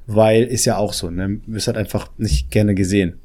weil 0.08 0.44
ist 0.44 0.66
ja 0.66 0.78
auch 0.78 0.94
so, 0.94 1.10
ne? 1.10 1.40
Ist 1.48 1.68
halt 1.68 1.78
einfach 1.78 2.10
nicht 2.18 2.52
gerne 2.52 2.74
gesehen. 2.74 3.16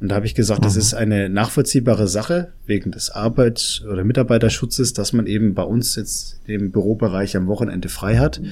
Und 0.00 0.08
da 0.08 0.16
habe 0.16 0.26
ich 0.26 0.34
gesagt, 0.34 0.60
mhm. 0.60 0.64
das 0.64 0.76
ist 0.76 0.92
eine 0.92 1.30
nachvollziehbare 1.30 2.08
Sache 2.08 2.52
wegen 2.66 2.90
des 2.90 3.10
Arbeits- 3.10 3.82
oder 3.90 4.04
Mitarbeiterschutzes, 4.04 4.92
dass 4.92 5.12
man 5.12 5.26
eben 5.26 5.54
bei 5.54 5.62
uns 5.62 5.96
jetzt 5.96 6.40
im 6.46 6.72
Bürobereich 6.72 7.36
am 7.36 7.46
Wochenende 7.46 7.88
frei 7.88 8.18
hat. 8.18 8.42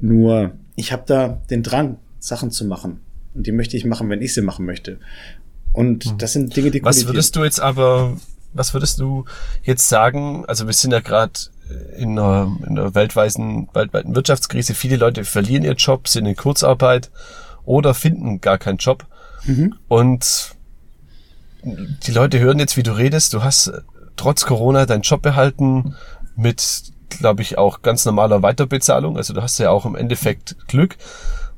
Nur 0.00 0.52
ich 0.76 0.92
habe 0.92 1.04
da 1.06 1.40
den 1.48 1.62
Drang, 1.62 1.96
Sachen 2.18 2.50
zu 2.50 2.66
machen. 2.66 3.00
Und 3.34 3.46
die 3.46 3.52
möchte 3.52 3.76
ich 3.76 3.84
machen, 3.84 4.10
wenn 4.10 4.20
ich 4.20 4.34
sie 4.34 4.42
machen 4.42 4.66
möchte. 4.66 4.98
Und 5.72 6.04
mhm. 6.04 6.18
das 6.18 6.32
sind 6.32 6.54
Dinge, 6.54 6.70
die 6.70 6.82
Was 6.82 7.06
würdest 7.06 7.36
du 7.36 7.44
jetzt 7.44 7.60
aber, 7.60 8.16
was 8.52 8.74
würdest 8.74 9.00
du 9.00 9.24
jetzt 9.62 9.88
sagen? 9.88 10.44
Also 10.46 10.66
wir 10.66 10.72
sind 10.74 10.90
ja 10.90 11.00
gerade 11.00 11.32
in 11.96 12.18
einer, 12.18 12.56
in 12.66 12.78
einer 12.78 12.94
weltweiten, 12.94 13.68
weltweiten 13.72 14.14
Wirtschaftskrise. 14.14 14.74
Viele 14.74 14.96
Leute 14.96 15.24
verlieren 15.24 15.64
ihren 15.64 15.76
Job, 15.76 16.08
sind 16.08 16.26
in 16.26 16.36
Kurzarbeit 16.36 17.10
oder 17.64 17.94
finden 17.94 18.40
gar 18.40 18.58
keinen 18.58 18.78
Job. 18.78 19.06
Mhm. 19.44 19.74
Und 19.88 20.54
die 21.62 22.12
Leute 22.12 22.38
hören 22.38 22.58
jetzt, 22.58 22.76
wie 22.76 22.82
du 22.82 22.92
redest. 22.92 23.34
Du 23.34 23.42
hast 23.42 23.72
trotz 24.16 24.44
Corona 24.46 24.86
deinen 24.86 25.02
Job 25.02 25.22
behalten 25.22 25.94
mit, 26.36 26.92
glaube 27.08 27.42
ich, 27.42 27.58
auch 27.58 27.82
ganz 27.82 28.04
normaler 28.04 28.42
Weiterbezahlung. 28.42 29.16
Also 29.16 29.34
du 29.34 29.42
hast 29.42 29.58
ja 29.58 29.70
auch 29.70 29.86
im 29.86 29.96
Endeffekt 29.96 30.56
Glück. 30.68 30.96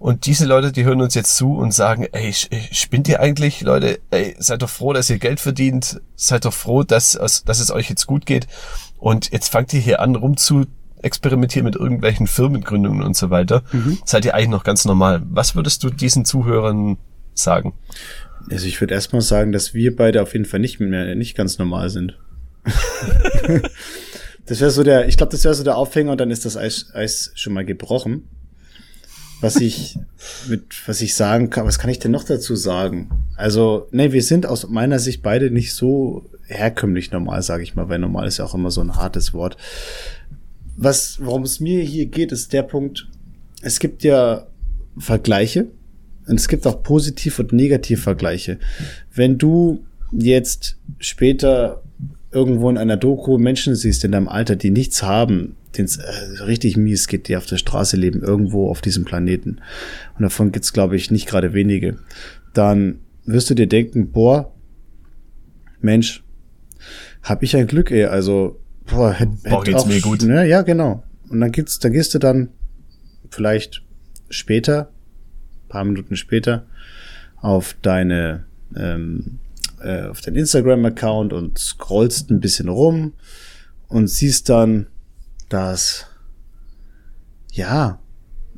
Und 0.02 0.26
diese 0.26 0.46
Leute, 0.46 0.72
die 0.72 0.82
hören 0.84 1.00
uns 1.00 1.14
jetzt 1.14 1.36
zu 1.36 1.54
und 1.54 1.72
sagen, 1.72 2.08
ey, 2.10 2.32
spinnt 2.32 3.06
ihr 3.06 3.20
eigentlich, 3.20 3.60
Leute? 3.60 4.00
Ey, 4.10 4.34
seid 4.36 4.62
doch 4.62 4.68
froh, 4.68 4.92
dass 4.92 5.08
ihr 5.08 5.20
Geld 5.20 5.38
verdient. 5.38 6.00
Seid 6.16 6.44
doch 6.44 6.52
froh, 6.52 6.82
dass, 6.82 7.12
dass 7.12 7.60
es 7.60 7.70
euch 7.70 7.88
jetzt 7.88 8.08
gut 8.08 8.26
geht. 8.26 8.48
Und 8.98 9.30
jetzt 9.30 9.50
fangt 9.50 9.72
ihr 9.72 9.78
hier 9.78 10.00
an, 10.00 10.16
rum 10.16 10.36
zu 10.36 10.66
experimentieren 11.02 11.64
mit 11.64 11.76
irgendwelchen 11.76 12.26
Firmengründungen 12.26 13.04
und 13.04 13.16
so 13.16 13.30
weiter. 13.30 13.62
Mhm. 13.70 13.98
Seid 14.04 14.24
ihr 14.24 14.34
eigentlich 14.34 14.48
noch 14.48 14.64
ganz 14.64 14.84
normal? 14.84 15.22
Was 15.24 15.54
würdest 15.54 15.84
du 15.84 15.90
diesen 15.90 16.24
Zuhörern 16.24 16.98
sagen? 17.32 17.72
Also 18.50 18.66
ich 18.66 18.80
würde 18.80 18.94
erstmal 18.94 19.22
sagen, 19.22 19.52
dass 19.52 19.72
wir 19.72 19.94
beide 19.94 20.20
auf 20.20 20.32
jeden 20.32 20.46
Fall 20.46 20.58
nicht 20.58 20.80
mehr 20.80 21.14
nicht 21.14 21.36
ganz 21.36 21.58
normal 21.58 21.90
sind. 21.90 22.18
das 24.46 24.60
wäre 24.60 24.72
so 24.72 24.82
der, 24.82 25.06
ich 25.06 25.16
glaube, 25.16 25.30
das 25.30 25.44
wäre 25.44 25.54
so 25.54 25.62
der 25.62 25.76
Aufhänger 25.76 26.10
und 26.10 26.20
dann 26.20 26.32
ist 26.32 26.44
das 26.44 26.56
Eis, 26.56 26.90
Eis 26.92 27.30
schon 27.36 27.52
mal 27.52 27.64
gebrochen. 27.64 28.28
Was 29.42 29.56
ich 29.56 29.98
mit, 30.48 30.62
was 30.86 31.02
ich 31.02 31.14
sagen 31.14 31.50
kann, 31.50 31.66
was 31.66 31.78
kann 31.78 31.90
ich 31.90 31.98
denn 31.98 32.12
noch 32.12 32.24
dazu 32.24 32.56
sagen? 32.56 33.10
Also, 33.36 33.88
nee, 33.90 34.12
wir 34.12 34.22
sind 34.22 34.46
aus 34.46 34.68
meiner 34.68 34.98
Sicht 34.98 35.22
beide 35.22 35.50
nicht 35.50 35.74
so 35.74 36.24
herkömmlich 36.46 37.10
normal, 37.10 37.42
sage 37.42 37.64
ich 37.64 37.74
mal, 37.74 37.88
weil 37.88 37.98
normal 37.98 38.28
ist 38.28 38.38
ja 38.38 38.44
auch 38.44 38.54
immer 38.54 38.70
so 38.70 38.80
ein 38.80 38.96
hartes 38.96 39.34
Wort. 39.34 39.56
Was, 40.76 41.18
worum 41.20 41.42
es 41.42 41.60
mir 41.60 41.82
hier 41.82 42.06
geht, 42.06 42.32
ist 42.32 42.52
der 42.52 42.62
Punkt, 42.62 43.08
es 43.62 43.80
gibt 43.80 44.04
ja 44.04 44.46
Vergleiche 44.96 45.66
und 46.26 46.38
es 46.38 46.48
gibt 46.48 46.66
auch 46.66 46.82
Positiv- 46.82 47.38
und 47.38 47.52
Negativvergleiche. 47.52 48.58
Wenn 49.12 49.38
du 49.38 49.84
jetzt 50.12 50.76
später 50.98 51.82
irgendwo 52.30 52.70
in 52.70 52.78
einer 52.78 52.96
Doku 52.96 53.38
Menschen 53.38 53.74
siehst 53.74 54.04
in 54.04 54.12
deinem 54.12 54.28
Alter, 54.28 54.56
die 54.56 54.70
nichts 54.70 55.02
haben, 55.02 55.56
denen 55.72 55.86
es 55.86 55.96
äh, 55.96 56.42
richtig 56.42 56.76
mies 56.76 57.08
geht, 57.08 57.28
die 57.28 57.36
auf 57.36 57.46
der 57.46 57.58
Straße 57.58 57.96
leben, 57.96 58.22
irgendwo 58.22 58.70
auf 58.70 58.80
diesem 58.80 59.04
Planeten, 59.04 59.60
und 60.16 60.22
davon 60.22 60.52
gibt's 60.52 60.72
glaube 60.72 60.96
ich, 60.96 61.10
nicht 61.10 61.26
gerade 61.26 61.52
wenige, 61.52 61.98
dann 62.54 62.98
wirst 63.24 63.50
du 63.50 63.54
dir 63.54 63.66
denken, 63.66 64.10
boah, 64.10 64.52
Mensch, 65.80 66.22
hab 67.22 67.42
ich 67.42 67.56
ein 67.56 67.66
Glück, 67.66 67.90
ey, 67.90 68.04
also, 68.04 68.60
boah, 68.86 69.12
hätte 69.12 69.32
hätt 69.44 69.64
geht's 69.64 69.82
auch, 69.82 69.86
mir 69.86 70.00
gut. 70.00 70.22
Ne, 70.22 70.46
ja, 70.46 70.62
genau. 70.62 71.02
Und 71.28 71.40
dann 71.40 71.52
gibt's, 71.52 71.78
dann 71.78 71.92
gehst 71.92 72.14
du 72.14 72.18
dann 72.18 72.48
vielleicht 73.30 73.82
später 74.28 74.92
paar 75.72 75.84
Minuten 75.84 76.16
später 76.16 76.66
auf 77.40 77.74
deine 77.82 78.44
ähm, 78.76 79.38
äh, 79.82 80.02
auf 80.02 80.20
dein 80.20 80.36
Instagram-Account 80.36 81.32
und 81.32 81.58
scrollst 81.58 82.30
ein 82.30 82.40
bisschen 82.40 82.68
rum 82.68 83.14
und 83.88 84.06
siehst 84.06 84.48
dann, 84.48 84.86
dass 85.52 86.06
ja 87.52 87.98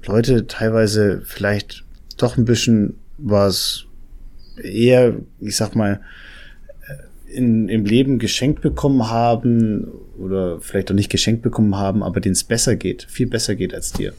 Leute 0.07 0.47
teilweise 0.47 1.23
vielleicht 1.25 1.85
doch 2.17 2.37
ein 2.37 2.45
bisschen 2.45 2.99
was 3.19 3.87
eher, 4.63 5.17
ich 5.41 5.57
sag 5.57 5.75
mal, 5.75 6.01
in, 7.27 7.69
im 7.69 7.85
Leben 7.85 8.19
geschenkt 8.19 8.61
bekommen 8.61 9.11
haben 9.11 9.89
oder 10.19 10.61
vielleicht 10.61 10.91
auch 10.91 10.95
nicht 10.95 11.11
geschenkt 11.11 11.43
bekommen 11.43 11.77
haben, 11.77 12.03
aber 12.03 12.21
denen 12.21 12.35
es 12.35 12.45
besser 12.45 12.77
geht, 12.77 13.05
viel 13.11 13.27
besser 13.27 13.57
geht 13.57 13.75
als 13.75 13.93
dir 13.93 14.13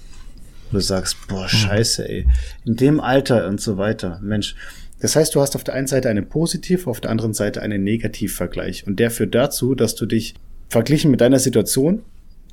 du 0.75 0.79
sagst, 0.79 1.27
boah, 1.27 1.44
mhm. 1.44 1.48
scheiße, 1.48 2.08
ey, 2.08 2.27
in 2.65 2.75
dem 2.75 3.00
Alter 3.00 3.48
und 3.48 3.60
so 3.60 3.77
weiter. 3.77 4.20
Mensch, 4.22 4.55
das 5.00 5.15
heißt, 5.15 5.36
du 5.36 5.41
hast 5.41 5.55
auf 5.55 5.63
der 5.63 5.74
einen 5.74 5.88
Seite 5.88 6.10
einen 6.10 6.27
Positiv, 6.27 6.88
auf 6.88 7.01
der 7.01 7.12
anderen 7.12 7.34
Seite 7.34 7.62
einen 7.62 7.84
Negativvergleich. 7.84 8.88
Und 8.88 9.00
der 9.00 9.12
führt 9.12 9.36
dazu, 9.36 9.75
dass 9.75 9.96
du 9.96 10.05
dich 10.05 10.36
verglichen 10.70 11.12
mit 11.12 11.22
deiner 11.22 11.39
Situation 11.39 12.01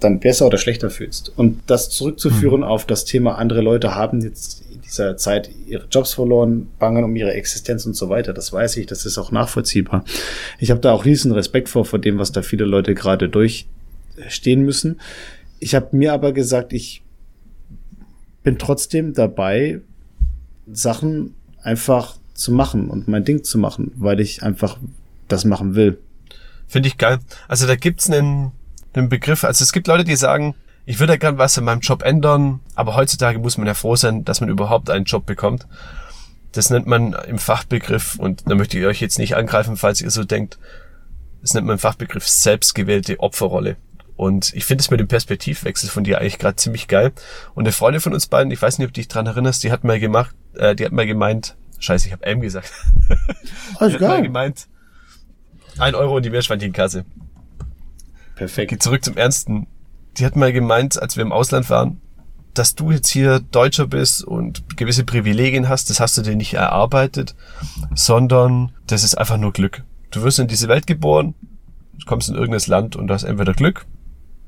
dann 0.02 0.20
besser 0.20 0.46
oder 0.46 0.58
schlechter 0.58 0.90
fühlst. 0.90 1.32
Und 1.36 1.62
das 1.66 1.90
zurückzuführen 1.90 2.60
mhm. 2.60 2.66
auf 2.66 2.86
das 2.86 3.04
Thema, 3.04 3.36
andere 3.36 3.60
Leute 3.60 3.94
haben 3.94 4.20
jetzt 4.20 4.62
in 4.72 4.80
dieser 4.82 5.16
Zeit 5.16 5.50
ihre 5.66 5.86
Jobs 5.90 6.14
verloren, 6.14 6.68
bangen 6.78 7.04
um 7.04 7.16
ihre 7.16 7.32
Existenz 7.32 7.86
und 7.86 7.94
so 7.94 8.08
weiter. 8.08 8.32
Das 8.32 8.52
weiß 8.52 8.76
ich, 8.76 8.86
das 8.86 9.06
ist 9.06 9.18
auch 9.18 9.32
nachvollziehbar. 9.32 10.04
Ich 10.58 10.70
habe 10.70 10.80
da 10.80 10.92
auch 10.92 11.04
riesen 11.04 11.32
Respekt 11.32 11.68
vor, 11.68 11.84
vor 11.84 11.98
dem, 11.98 12.18
was 12.18 12.32
da 12.32 12.42
viele 12.42 12.64
Leute 12.64 12.94
gerade 12.94 13.28
durchstehen 13.28 14.62
müssen. 14.62 15.00
Ich 15.58 15.74
habe 15.74 15.96
mir 15.96 16.12
aber 16.12 16.32
gesagt, 16.32 16.72
ich 16.72 17.02
bin 18.42 18.58
trotzdem 18.58 19.12
dabei, 19.12 19.80
Sachen 20.70 21.34
einfach 21.62 22.16
zu 22.34 22.52
machen 22.52 22.90
und 22.90 23.08
mein 23.08 23.24
Ding 23.24 23.44
zu 23.44 23.58
machen, 23.58 23.92
weil 23.96 24.20
ich 24.20 24.42
einfach 24.42 24.78
das 25.28 25.44
machen 25.44 25.74
will. 25.74 25.98
Finde 26.66 26.88
ich 26.88 26.98
geil. 26.98 27.18
Also 27.48 27.66
da 27.66 27.76
gibt's 27.76 28.10
einen, 28.10 28.52
einen 28.94 29.08
Begriff, 29.08 29.44
also 29.44 29.62
es 29.62 29.72
gibt 29.72 29.86
Leute, 29.86 30.04
die 30.04 30.16
sagen, 30.16 30.54
ich 30.84 30.98
würde 30.98 31.12
ja 31.12 31.16
gern 31.16 31.38
was 31.38 31.56
in 31.56 31.64
meinem 31.64 31.80
Job 31.80 32.02
ändern, 32.02 32.60
aber 32.74 32.96
heutzutage 32.96 33.38
muss 33.38 33.56
man 33.56 33.66
ja 33.66 33.74
froh 33.74 33.96
sein, 33.96 34.24
dass 34.24 34.40
man 34.40 34.50
überhaupt 34.50 34.90
einen 34.90 35.04
Job 35.04 35.26
bekommt. 35.26 35.66
Das 36.50 36.70
nennt 36.70 36.86
man 36.86 37.14
im 37.26 37.38
Fachbegriff, 37.38 38.16
und 38.16 38.42
da 38.46 38.54
möchte 38.54 38.78
ich 38.78 38.84
euch 38.84 39.00
jetzt 39.00 39.18
nicht 39.18 39.36
angreifen, 39.36 39.76
falls 39.76 40.00
ihr 40.00 40.10
so 40.10 40.24
denkt, 40.24 40.58
das 41.40 41.54
nennt 41.54 41.66
man 41.66 41.74
im 41.74 41.78
Fachbegriff 41.78 42.28
selbstgewählte 42.28 43.20
Opferrolle. 43.20 43.76
Und 44.16 44.52
ich 44.54 44.64
finde 44.64 44.82
es 44.82 44.90
mit 44.90 45.00
dem 45.00 45.08
Perspektivwechsel 45.08 45.88
von 45.88 46.04
dir 46.04 46.20
eigentlich 46.20 46.38
gerade 46.38 46.56
ziemlich 46.56 46.86
geil. 46.86 47.12
Und 47.54 47.64
eine 47.64 47.72
Freundin 47.72 48.00
von 48.00 48.12
uns 48.12 48.26
beiden, 48.26 48.52
ich 48.52 48.60
weiß 48.60 48.78
nicht, 48.78 48.86
ob 48.86 48.92
du 48.92 49.00
dich 49.00 49.08
dran 49.08 49.26
erinnerst, 49.26 49.64
die 49.64 49.72
hat 49.72 49.84
mal 49.84 49.98
gemacht, 49.98 50.34
äh, 50.54 50.76
die 50.76 50.84
hat 50.84 50.92
mal 50.92 51.06
gemeint, 51.06 51.56
scheiße, 51.78 52.06
ich 52.06 52.12
habe 52.12 52.24
M 52.24 52.40
gesagt. 52.40 52.70
Alles 53.78 53.96
die 53.96 54.04
hat 54.04 54.08
mal 54.08 54.22
gemeint, 54.22 54.68
ein 55.78 55.94
Euro 55.94 56.18
in 56.18 56.22
die 56.22 56.30
Meerschweinchenkasse. 56.30 57.04
Perfekt. 58.42 58.70
Geht 58.70 58.82
zurück 58.82 59.04
zum 59.04 59.16
Ernsten. 59.16 59.68
Die 60.16 60.26
hat 60.26 60.34
mal 60.34 60.52
gemeint, 60.52 61.00
als 61.00 61.16
wir 61.16 61.22
im 61.22 61.30
Ausland 61.30 61.70
waren, 61.70 62.00
dass 62.54 62.74
du 62.74 62.90
jetzt 62.90 63.08
hier 63.08 63.38
Deutscher 63.38 63.86
bist 63.86 64.24
und 64.24 64.76
gewisse 64.76 65.04
Privilegien 65.04 65.68
hast, 65.68 65.90
das 65.90 66.00
hast 66.00 66.18
du 66.18 66.22
dir 66.22 66.34
nicht 66.34 66.54
erarbeitet, 66.54 67.36
sondern 67.94 68.72
das 68.88 69.04
ist 69.04 69.14
einfach 69.14 69.36
nur 69.36 69.52
Glück. 69.52 69.84
Du 70.10 70.24
wirst 70.24 70.40
in 70.40 70.48
diese 70.48 70.66
Welt 70.66 70.88
geboren, 70.88 71.34
kommst 72.04 72.30
in 72.30 72.34
irgendein 72.34 72.68
Land 72.68 72.96
und 72.96 73.08
hast 73.12 73.22
entweder 73.22 73.54
Glück 73.54 73.86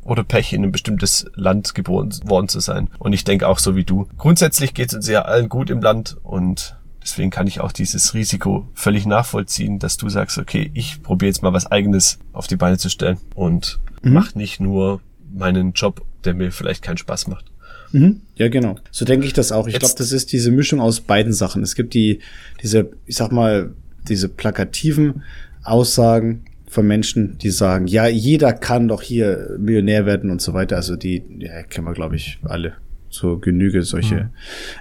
oder 0.02 0.24
Pech, 0.24 0.52
in 0.52 0.64
ein 0.64 0.72
bestimmtes 0.72 1.26
Land 1.36 1.76
geboren 1.76 2.12
worden 2.24 2.48
zu 2.48 2.58
sein. 2.58 2.90
Und 2.98 3.12
ich 3.12 3.22
denke 3.22 3.46
auch 3.46 3.60
so 3.60 3.76
wie 3.76 3.84
du. 3.84 4.08
Grundsätzlich 4.18 4.74
geht 4.74 4.88
es 4.88 4.94
uns 4.94 5.06
ja 5.06 5.22
allen 5.22 5.48
gut 5.48 5.70
im 5.70 5.80
Land 5.80 6.16
und 6.24 6.76
deswegen 7.04 7.30
kann 7.30 7.46
ich 7.46 7.60
auch 7.60 7.72
dieses 7.72 8.14
Risiko 8.14 8.66
völlig 8.74 9.06
nachvollziehen, 9.06 9.78
dass 9.78 9.96
du 9.96 10.08
sagst, 10.08 10.38
okay, 10.38 10.70
ich 10.74 11.02
probiere 11.02 11.28
jetzt 11.28 11.42
mal 11.42 11.52
was 11.52 11.66
eigenes 11.66 12.18
auf 12.32 12.46
die 12.46 12.56
Beine 12.56 12.78
zu 12.78 12.88
stellen 12.88 13.18
und 13.34 13.78
mhm. 14.02 14.14
mach 14.14 14.34
nicht 14.34 14.60
nur 14.60 15.00
meinen 15.32 15.72
Job, 15.72 16.02
der 16.24 16.34
mir 16.34 16.50
vielleicht 16.50 16.82
keinen 16.82 16.96
Spaß 16.96 17.28
macht. 17.28 17.44
Mhm. 17.92 18.22
Ja, 18.36 18.48
genau. 18.48 18.76
So 18.90 19.04
denke 19.04 19.26
ich 19.26 19.32
das 19.32 19.52
auch. 19.52 19.68
Ich 19.68 19.78
glaube, 19.78 19.94
das 19.96 20.10
ist 20.10 20.32
diese 20.32 20.50
Mischung 20.50 20.80
aus 20.80 21.00
beiden 21.00 21.32
Sachen. 21.32 21.62
Es 21.62 21.74
gibt 21.74 21.94
die, 21.94 22.20
diese, 22.62 22.90
ich 23.06 23.16
sag 23.16 23.30
mal, 23.30 23.72
diese 24.08 24.28
plakativen 24.28 25.22
Aussagen, 25.62 26.44
von 26.74 26.88
Menschen, 26.88 27.38
die 27.38 27.50
sagen, 27.50 27.86
ja, 27.86 28.08
jeder 28.08 28.52
kann 28.52 28.88
doch 28.88 29.00
hier 29.00 29.56
Millionär 29.58 30.06
werden 30.06 30.28
und 30.30 30.42
so 30.42 30.54
weiter. 30.54 30.74
Also 30.74 30.96
die, 30.96 31.22
ja, 31.38 31.62
kennen 31.62 31.86
wir, 31.86 31.94
glaube 31.94 32.16
ich, 32.16 32.40
alle 32.42 32.72
zur 33.10 33.40
Genüge 33.40 33.82
solche 33.82 34.14
mhm. 34.14 34.30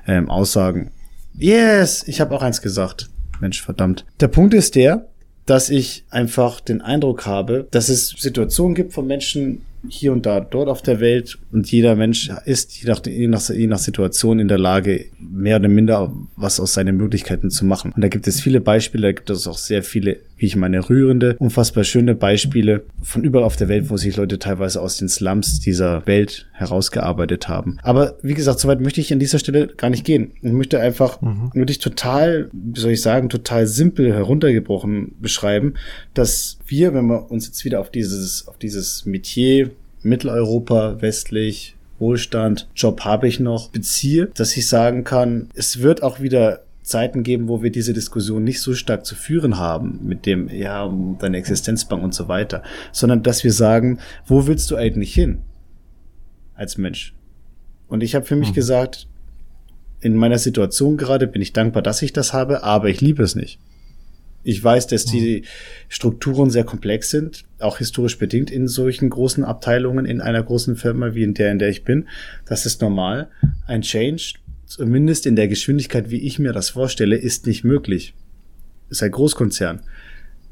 ähm, 0.07 0.29
Aussagen. 0.29 0.89
Yes, 1.37 2.03
ich 2.07 2.21
habe 2.21 2.35
auch 2.35 2.41
eins 2.41 2.61
gesagt. 2.61 3.09
Mensch, 3.39 3.61
verdammt. 3.61 4.05
Der 4.19 4.27
Punkt 4.27 4.53
ist 4.53 4.75
der, 4.75 5.07
dass 5.45 5.69
ich 5.69 6.05
einfach 6.09 6.61
den 6.61 6.81
Eindruck 6.81 7.25
habe, 7.25 7.67
dass 7.71 7.89
es 7.89 8.09
Situationen 8.09 8.75
gibt 8.75 8.93
von 8.93 9.07
Menschen, 9.07 9.61
hier 9.89 10.13
und 10.13 10.25
da 10.25 10.39
dort 10.39 10.69
auf 10.69 10.81
der 10.81 10.99
Welt 10.99 11.37
und 11.51 11.69
jeder 11.69 11.95
Mensch 11.95 12.31
ist 12.45 12.81
je 12.81 12.89
nach, 12.89 13.05
je 13.05 13.27
nach, 13.27 13.49
je 13.49 13.67
nach 13.67 13.79
Situation 13.79 14.39
in 14.39 14.47
der 14.47 14.57
Lage, 14.57 15.07
mehr 15.19 15.57
oder 15.57 15.67
minder 15.67 16.13
was 16.37 16.59
aus 16.59 16.73
seinen 16.73 16.95
Möglichkeiten 16.95 17.49
zu 17.49 17.65
machen. 17.65 17.91
Und 17.93 18.01
da 18.01 18.07
gibt 18.07 18.27
es 18.27 18.39
viele 18.39 18.61
Beispiele, 18.61 19.07
da 19.07 19.11
gibt 19.11 19.29
es 19.29 19.45
auch 19.45 19.57
sehr 19.57 19.83
viele, 19.83 20.19
wie 20.43 20.47
ich 20.47 20.57
meine, 20.57 20.89
rührende, 20.89 21.37
unfassbar 21.39 21.85
schöne 21.85 22.15
Beispiele 22.15 22.83
von 23.01 23.23
überall 23.23 23.45
auf 23.45 23.55
der 23.55 23.69
Welt, 23.69 23.89
wo 23.89 23.95
sich 23.95 24.17
Leute 24.17 24.39
teilweise 24.39 24.81
aus 24.81 24.97
den 24.97 25.07
Slums 25.07 25.61
dieser 25.61 26.05
Welt 26.05 26.49
herausgearbeitet 26.51 27.47
haben. 27.47 27.77
Aber 27.81 28.17
wie 28.23 28.33
gesagt, 28.33 28.59
soweit 28.59 28.81
möchte 28.81 28.99
ich 28.99 29.13
an 29.13 29.19
dieser 29.19 29.39
Stelle 29.39 29.67
gar 29.67 29.89
nicht 29.89 30.03
gehen. 30.03 30.31
Ich 30.41 30.51
möchte 30.51 30.81
einfach 30.81 31.21
mhm. 31.21 31.51
wirklich 31.53 31.79
total, 31.79 32.49
wie 32.51 32.77
soll 32.77 32.91
ich 32.91 33.01
sagen, 33.01 33.29
total 33.29 33.67
simpel 33.67 34.13
heruntergebrochen 34.13 35.15
beschreiben, 35.21 35.75
dass 36.13 36.59
wir, 36.67 36.93
wenn 36.93 37.05
wir 37.05 37.31
uns 37.31 37.47
jetzt 37.47 37.63
wieder 37.63 37.79
auf 37.79 37.89
dieses, 37.89 38.45
auf 38.45 38.57
dieses 38.57 39.05
Metier 39.05 39.71
Mitteleuropa, 40.01 41.01
westlich, 41.01 41.77
Wohlstand, 41.99 42.67
Job 42.75 43.05
habe 43.05 43.29
ich 43.29 43.39
noch, 43.39 43.69
beziehe, 43.69 44.25
dass 44.35 44.57
ich 44.57 44.67
sagen 44.67 45.05
kann, 45.05 45.47
es 45.55 45.79
wird 45.79 46.03
auch 46.03 46.19
wieder 46.19 46.63
Zeiten 46.83 47.23
geben, 47.23 47.47
wo 47.47 47.63
wir 47.63 47.71
diese 47.71 47.93
Diskussion 47.93 48.43
nicht 48.43 48.61
so 48.61 48.73
stark 48.75 49.05
zu 49.05 49.15
führen 49.15 49.57
haben 49.57 50.01
mit 50.03 50.25
dem, 50.25 50.49
ja, 50.49 50.93
deine 51.19 51.37
Existenzbank 51.37 52.03
und 52.03 52.13
so 52.13 52.27
weiter, 52.27 52.61
sondern 52.91 53.23
dass 53.23 53.43
wir 53.43 53.53
sagen, 53.53 53.99
wo 54.25 54.47
willst 54.47 54.69
du 54.69 54.75
eigentlich 54.75 55.13
hin 55.13 55.39
als 56.53 56.77
Mensch? 56.77 57.15
Und 57.87 58.03
ich 58.03 58.15
habe 58.15 58.25
für 58.25 58.35
mich 58.35 58.49
mhm. 58.49 58.55
gesagt, 58.55 59.07
in 60.01 60.15
meiner 60.15 60.37
Situation 60.37 60.97
gerade 60.97 61.27
bin 61.27 61.41
ich 61.41 61.53
dankbar, 61.53 61.81
dass 61.81 62.01
ich 62.01 62.11
das 62.11 62.33
habe, 62.33 62.63
aber 62.63 62.89
ich 62.89 62.99
liebe 62.99 63.23
es 63.23 63.35
nicht. 63.35 63.59
Ich 64.43 64.61
weiß, 64.61 64.87
dass 64.87 65.05
die 65.05 65.41
mhm. 65.41 65.45
Strukturen 65.87 66.49
sehr 66.49 66.65
komplex 66.65 67.09
sind, 67.09 67.45
auch 67.59 67.77
historisch 67.77 68.17
bedingt 68.17 68.51
in 68.51 68.67
solchen 68.67 69.09
großen 69.09 69.45
Abteilungen 69.45 70.05
in 70.05 70.19
einer 70.19 70.43
großen 70.43 70.75
Firma 70.75 71.15
wie 71.15 71.23
in 71.23 71.33
der, 71.33 71.51
in 71.51 71.59
der 71.59 71.69
ich 71.69 71.85
bin. 71.85 72.09
Das 72.45 72.65
ist 72.65 72.81
normal. 72.81 73.29
Ein 73.67 73.83
Change, 73.83 74.33
zumindest 74.77 75.25
in 75.27 75.35
der 75.35 75.47
Geschwindigkeit, 75.47 76.09
wie 76.09 76.21
ich 76.21 76.39
mir 76.39 76.51
das 76.51 76.71
vorstelle, 76.71 77.15
ist 77.15 77.45
nicht 77.45 77.63
möglich. 77.63 78.15
Ist 78.89 79.03
ein 79.03 79.11
Großkonzern. 79.11 79.81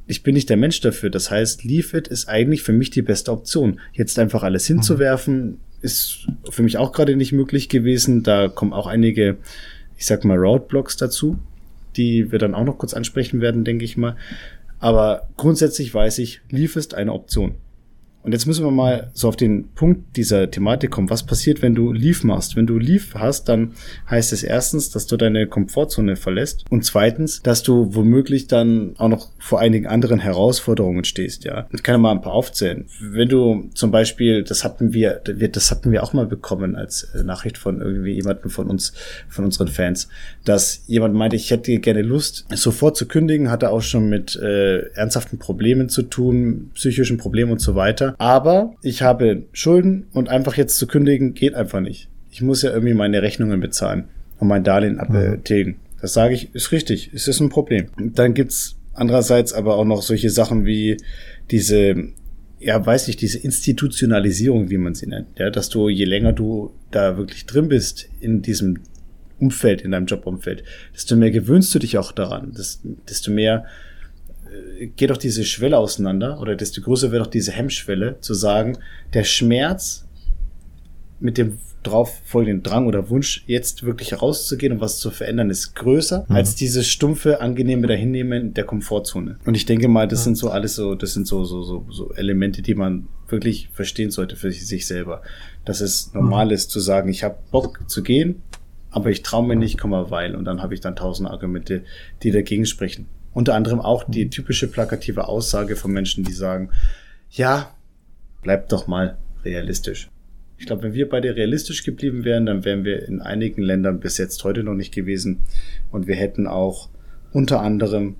Ich 0.06 0.24
bin 0.24 0.36
nicht 0.36 0.50
der 0.50 0.58
Mensch 0.58 0.80
dafür. 0.82 1.10
Das 1.10 1.32
heißt, 1.32 1.64
Leave 1.64 1.98
It 1.98 2.08
ist 2.08 2.28
eigentlich 2.28 2.62
für 2.62 2.74
mich 2.74 2.92
die 2.92 3.02
beste 3.02 3.32
Option. 3.32 3.80
Jetzt 3.94 4.20
einfach 4.20 4.44
alles 4.44 4.68
hinzuwerfen, 4.68 5.58
ist 5.82 6.28
für 6.50 6.62
mich 6.62 6.78
auch 6.78 6.92
gerade 6.92 7.16
nicht 7.16 7.32
möglich 7.32 7.68
gewesen. 7.70 8.22
Da 8.22 8.48
kommen 8.48 8.74
auch 8.74 8.88
einige, 8.88 9.38
ich 9.98 10.06
sag 10.06 10.24
mal, 10.24 10.38
Roadblocks 10.38 10.98
dazu, 10.98 11.40
die 11.96 12.32
wir 12.32 12.40
dann 12.40 12.54
auch 12.54 12.66
noch 12.66 12.78
kurz 12.78 12.94
ansprechen 12.94 13.42
werden, 13.42 13.64
denke 13.64 13.86
ich 13.86 13.98
mal. 13.98 14.16
Aber 14.80 15.30
grundsätzlich 15.38 15.94
weiß 15.94 16.20
ich, 16.20 16.42
Leaf 16.50 16.76
ist 16.76 16.94
eine 16.94 17.14
Option. 17.14 17.56
Und 18.24 18.34
jetzt 18.34 18.46
müssen 18.46 18.64
wir 18.64 18.72
mal 18.72 19.10
so 19.14 19.28
auf 19.28 19.36
den 19.36 19.70
Punkt 19.70 20.16
dieser 20.16 20.50
Thematik 20.52 20.92
kommen. 20.92 21.10
Was 21.10 21.26
passiert, 21.26 21.62
wenn 21.62 21.74
du 21.74 21.92
Leave 21.92 22.26
machst? 22.28 22.56
Wenn 22.56 22.68
du 22.68 22.78
Leave 22.78 23.16
hast, 23.16 23.50
dann 23.50 23.74
heißt 24.10 24.32
es 24.32 24.44
erstens, 24.44 24.92
dass 24.92 25.08
du 25.08 25.18
deine 25.18 25.48
Komfortzone 25.48 26.16
verlässt 26.16 26.66
und 26.70 26.86
zweitens, 26.86 27.42
dass 27.42 27.64
du 27.64 27.96
womöglich 27.96 28.48
dann 28.48 28.94
auch 28.98 29.08
noch 29.08 29.30
vor 29.40 29.60
einigen 29.60 29.88
anderen 29.88 30.20
Herausforderungen 30.20 31.04
stehst, 31.04 31.46
ja. 31.46 31.68
Ich 31.72 31.84
kann 31.84 32.00
mal 32.00 32.12
ein 32.12 32.22
paar 32.22 32.34
aufzählen. 32.34 32.86
Wenn 33.00 33.30
du 33.30 33.70
zum 33.74 33.92
Beispiel, 33.92 34.44
das 34.44 34.64
hatten 34.64 34.94
wir, 34.94 35.22
das 35.24 35.72
hatten 35.72 35.92
wir 35.92 36.04
auch 36.04 36.14
mal 36.14 36.28
bekommen 36.28 36.76
als 36.76 37.04
äh, 37.16 37.24
Nachricht 37.24 37.58
von 37.58 37.82
irgendwie 37.82 38.14
jemandem 38.14 38.52
von 38.52 38.68
uns, 38.68 38.94
von 39.30 39.46
unseren 39.46 39.68
Fans, 39.68 40.10
dass 40.46 40.84
jemand 40.88 41.16
meinte, 41.16 41.36
ich 41.36 41.50
hätte 41.50 41.78
gerne 41.80 42.02
Lust, 42.02 42.46
sofort 42.54 42.98
zu 42.98 43.08
kündigen, 43.08 43.50
hatte 43.50 43.70
auch 43.70 43.82
schon 43.82 44.10
mit 44.10 44.36
äh, 44.36 44.90
ernsthaften 44.94 45.40
Problemen 45.40 45.90
zu 45.90 46.04
tun, 46.04 46.72
psychischen 46.76 47.18
Problemen 47.18 47.52
und 47.52 47.62
so 47.62 47.76
weiter 47.76 48.11
aber 48.18 48.76
ich 48.82 49.02
habe 49.02 49.44
Schulden 49.54 50.08
und 50.14 50.30
einfach 50.30 50.56
jetzt 50.56 50.78
zu 50.78 50.88
kündigen 50.88 51.34
geht 51.34 51.54
einfach 51.54 51.80
nicht. 51.80 52.10
Ich 52.30 52.42
muss 52.42 52.62
ja 52.62 52.72
irgendwie 52.72 52.94
meine 52.94 53.22
Rechnungen 53.22 53.60
bezahlen 53.60 54.06
und 54.40 54.48
mein 54.48 54.64
Darlehen 54.64 55.00
abtilgen. 55.00 55.76
Das 56.02 56.14
sage 56.14 56.34
ich, 56.34 56.54
ist 56.56 56.72
richtig, 56.72 57.12
es 57.14 57.28
ist 57.28 57.40
ein 57.40 57.50
Problem. 57.50 57.88
Und 57.98 58.18
dann 58.18 58.34
gibt's 58.34 58.78
andererseits 58.94 59.54
aber 59.54 59.76
auch 59.76 59.86
noch 59.86 60.02
solche 60.02 60.30
Sachen 60.30 60.66
wie 60.66 60.98
diese 61.52 62.12
ja, 62.62 62.86
weiß 62.86 63.08
ich, 63.08 63.18
diese 63.18 63.40
Institutionalisierung, 63.40 64.70
wie 64.70 64.78
man 64.78 64.94
sie 64.94 65.08
nennt, 65.08 65.28
ja, 65.38 65.50
dass 65.50 65.70
du, 65.70 65.90
je 65.90 66.06
länger 66.06 66.32
du 66.32 66.72
da 66.92 67.18
wirklich 67.18 67.48
drin 67.48 67.68
bist 67.70 68.08
in 68.20 68.44
diesem 68.44 68.78
Umfeld, 69.40 69.82
in 69.82 69.92
deinem 69.92 70.06
Jobumfeld, 70.06 70.64
desto 70.94 71.16
mehr 71.16 71.32
gewöhnst 71.32 71.74
du 71.74 71.80
dich 71.80 71.98
auch 71.98 72.12
daran, 72.12 72.54
desto 73.10 73.32
mehr 73.32 73.66
geht 74.96 75.10
doch 75.10 75.18
diese 75.18 75.44
Schwelle 75.44 75.78
auseinander 75.78 76.40
oder 76.40 76.56
desto 76.56 76.82
größer 76.82 77.12
wird 77.12 77.22
doch 77.22 77.30
diese 77.30 77.52
Hemmschwelle 77.52 78.20
zu 78.20 78.34
sagen, 78.34 78.78
der 79.14 79.24
Schmerz 79.24 80.08
mit 81.20 81.38
dem 81.38 81.60
drauf 81.84 82.22
folgenden 82.26 82.64
Drang 82.64 82.86
oder 82.86 83.10
Wunsch, 83.10 83.44
jetzt 83.48 83.84
wirklich 83.84 84.22
rauszugehen 84.22 84.74
und 84.74 84.82
was 84.82 85.00
zu 85.00 85.10
verändern, 85.10 85.50
ist 85.50 85.76
größer 85.76 86.26
mhm. 86.28 86.36
als 86.36 86.56
dieses 86.56 86.88
stumpfe, 86.88 87.42
angenehme 87.42 87.88
Dahinnehmen 87.88 88.54
der 88.54 88.66
Komfortzone. 88.66 89.38
Und 89.46 89.56
ich 89.56 89.66
denke 89.66 89.88
mal, 89.88 90.08
das 90.08 90.20
ja. 90.20 90.24
sind 90.26 90.36
so 90.36 90.50
alles 90.50 90.76
so, 90.76 90.96
das 90.96 91.14
sind 91.14 91.28
so, 91.28 91.44
so, 91.44 91.64
so, 91.64 91.86
so 91.90 92.14
Elemente, 92.14 92.62
die 92.62 92.76
man 92.76 93.08
wirklich 93.30 93.70
verstehen 93.74 94.12
sollte 94.12 94.36
für 94.36 94.52
sich 94.52 94.86
selber. 94.86 95.22
Dass 95.66 95.82
es 95.82 96.14
normal 96.14 96.48
mhm. 96.48 96.52
ist 96.52 96.70
zu 96.70 96.80
sagen, 96.80 97.10
ich 97.10 97.24
habe 97.24 97.38
Bock 97.52 97.80
zu 97.88 98.04
gehen, 98.04 98.44
aber 98.92 99.10
ich 99.10 99.24
traue 99.24 99.48
mir 99.48 99.56
nicht, 99.56 99.80
komm 99.80 99.92
mal 99.92 100.12
weil. 100.12 100.36
Und 100.36 100.46
dann 100.46 100.62
habe 100.62 100.74
ich 100.74 100.82
dann 100.82 100.96
tausend 100.96 101.30
Argumente, 101.30 101.84
die 102.24 102.32
dagegen 102.32 102.66
sprechen. 102.66 103.08
Unter 103.34 103.56
anderem 103.56 103.80
auch 103.80 104.04
die 104.08 104.30
typische 104.30 104.68
plakative 104.68 105.28
Aussage 105.28 105.76
von 105.76 105.92
Menschen, 105.92 106.24
die 106.24 106.34
sagen, 106.34 106.70
ja, 107.30 107.74
bleib 108.42 108.70
doch 108.70 108.88
mal 108.88 109.18
realistisch. 109.44 110.10
Ich 110.58 110.66
glaube, 110.68 110.84
wenn 110.84 110.94
wir 110.94 111.10
beide 111.10 111.36
realistisch 111.36 111.84
geblieben 111.84 112.24
wären, 112.24 112.46
dann 112.46 112.66
wären 112.66 112.84
wir 112.84 113.08
in 113.08 113.22
einigen 113.22 113.62
Ländern 113.64 114.00
bis 114.00 114.18
jetzt 114.18 114.44
heute 114.44 114.64
noch 114.64 114.76
nicht 114.76 114.94
gewesen 114.94 115.40
und 115.92 116.08
wir 116.08 116.16
hätten 116.16 116.46
auch 116.46 116.90
unter 117.32 117.62
anderem 117.62 118.16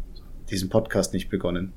diesen 0.50 0.70
Podcast 0.70 1.14
nicht 1.14 1.30
begonnen. 1.30 1.74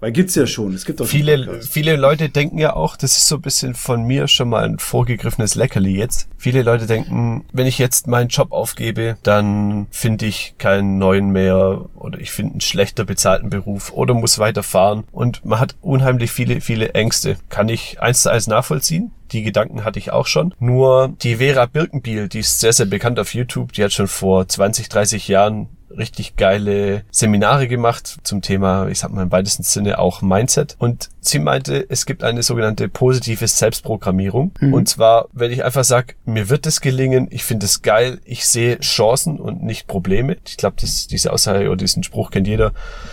Weil 0.00 0.12
gibt's 0.12 0.34
ja 0.34 0.46
schon. 0.46 0.74
Es 0.74 0.84
gibt 0.84 1.00
auch 1.00 1.06
viele, 1.06 1.62
viele 1.62 1.96
Leute 1.96 2.28
denken 2.28 2.58
ja 2.58 2.74
auch, 2.74 2.96
das 2.96 3.16
ist 3.16 3.28
so 3.28 3.36
ein 3.36 3.42
bisschen 3.42 3.74
von 3.74 4.04
mir 4.04 4.28
schon 4.28 4.50
mal 4.50 4.64
ein 4.64 4.78
vorgegriffenes 4.78 5.54
Leckerli 5.54 5.96
jetzt. 5.96 6.28
Viele 6.36 6.62
Leute 6.62 6.86
denken, 6.86 7.44
wenn 7.52 7.66
ich 7.66 7.78
jetzt 7.78 8.06
meinen 8.06 8.28
Job 8.28 8.52
aufgebe, 8.52 9.16
dann 9.22 9.86
finde 9.90 10.26
ich 10.26 10.54
keinen 10.58 10.98
neuen 10.98 11.30
mehr 11.30 11.86
oder 11.94 12.20
ich 12.20 12.30
finde 12.30 12.52
einen 12.52 12.60
schlechter 12.60 13.04
bezahlten 13.04 13.48
Beruf 13.48 13.92
oder 13.92 14.12
muss 14.12 14.38
weiterfahren. 14.38 15.04
Und 15.12 15.44
man 15.44 15.60
hat 15.60 15.76
unheimlich 15.80 16.30
viele, 16.30 16.60
viele 16.60 16.90
Ängste. 16.90 17.36
Kann 17.48 17.68
ich 17.68 18.00
eins 18.00 18.22
zu 18.22 18.30
eins 18.30 18.46
nachvollziehen? 18.46 19.12
Die 19.32 19.42
Gedanken 19.42 19.84
hatte 19.84 19.98
ich 19.98 20.12
auch 20.12 20.26
schon. 20.26 20.54
Nur 20.60 21.14
die 21.22 21.36
Vera 21.36 21.66
Birkenbiel, 21.66 22.28
die 22.28 22.40
ist 22.40 22.60
sehr, 22.60 22.72
sehr 22.72 22.86
bekannt 22.86 23.18
auf 23.18 23.34
YouTube, 23.34 23.72
die 23.72 23.82
hat 23.82 23.92
schon 23.92 24.08
vor 24.08 24.46
20, 24.46 24.88
30 24.88 25.26
Jahren 25.26 25.68
richtig 25.90 26.36
geile 26.36 27.04
Seminare 27.10 27.68
gemacht 27.68 28.18
zum 28.22 28.42
Thema, 28.42 28.88
ich 28.88 28.98
sag 28.98 29.12
mal 29.12 29.22
im 29.22 29.32
weitesten 29.32 29.62
Sinne 29.62 29.98
auch 29.98 30.22
Mindset. 30.22 30.76
Und 30.78 31.10
sie 31.28 31.38
meinte, 31.38 31.84
es 31.88 32.06
gibt 32.06 32.22
eine 32.24 32.42
sogenannte 32.42 32.88
positive 32.88 33.46
Selbstprogrammierung. 33.46 34.52
Mhm. 34.60 34.74
Und 34.74 34.88
zwar, 34.88 35.28
wenn 35.32 35.50
ich 35.50 35.64
einfach 35.64 35.84
sage, 35.84 36.14
mir 36.24 36.48
wird 36.48 36.66
es 36.66 36.80
gelingen, 36.80 37.28
ich 37.30 37.44
finde 37.44 37.66
es 37.66 37.82
geil, 37.82 38.20
ich 38.24 38.46
sehe 38.46 38.78
Chancen 38.80 39.38
und 39.38 39.62
nicht 39.62 39.86
Probleme. 39.86 40.36
Ich 40.46 40.56
glaube, 40.56 40.76
diese 40.80 41.32
Aussage 41.32 41.66
oder 41.66 41.76
diesen 41.76 42.02
Spruch 42.02 42.30
kennt 42.30 42.46
jeder. 42.46 42.72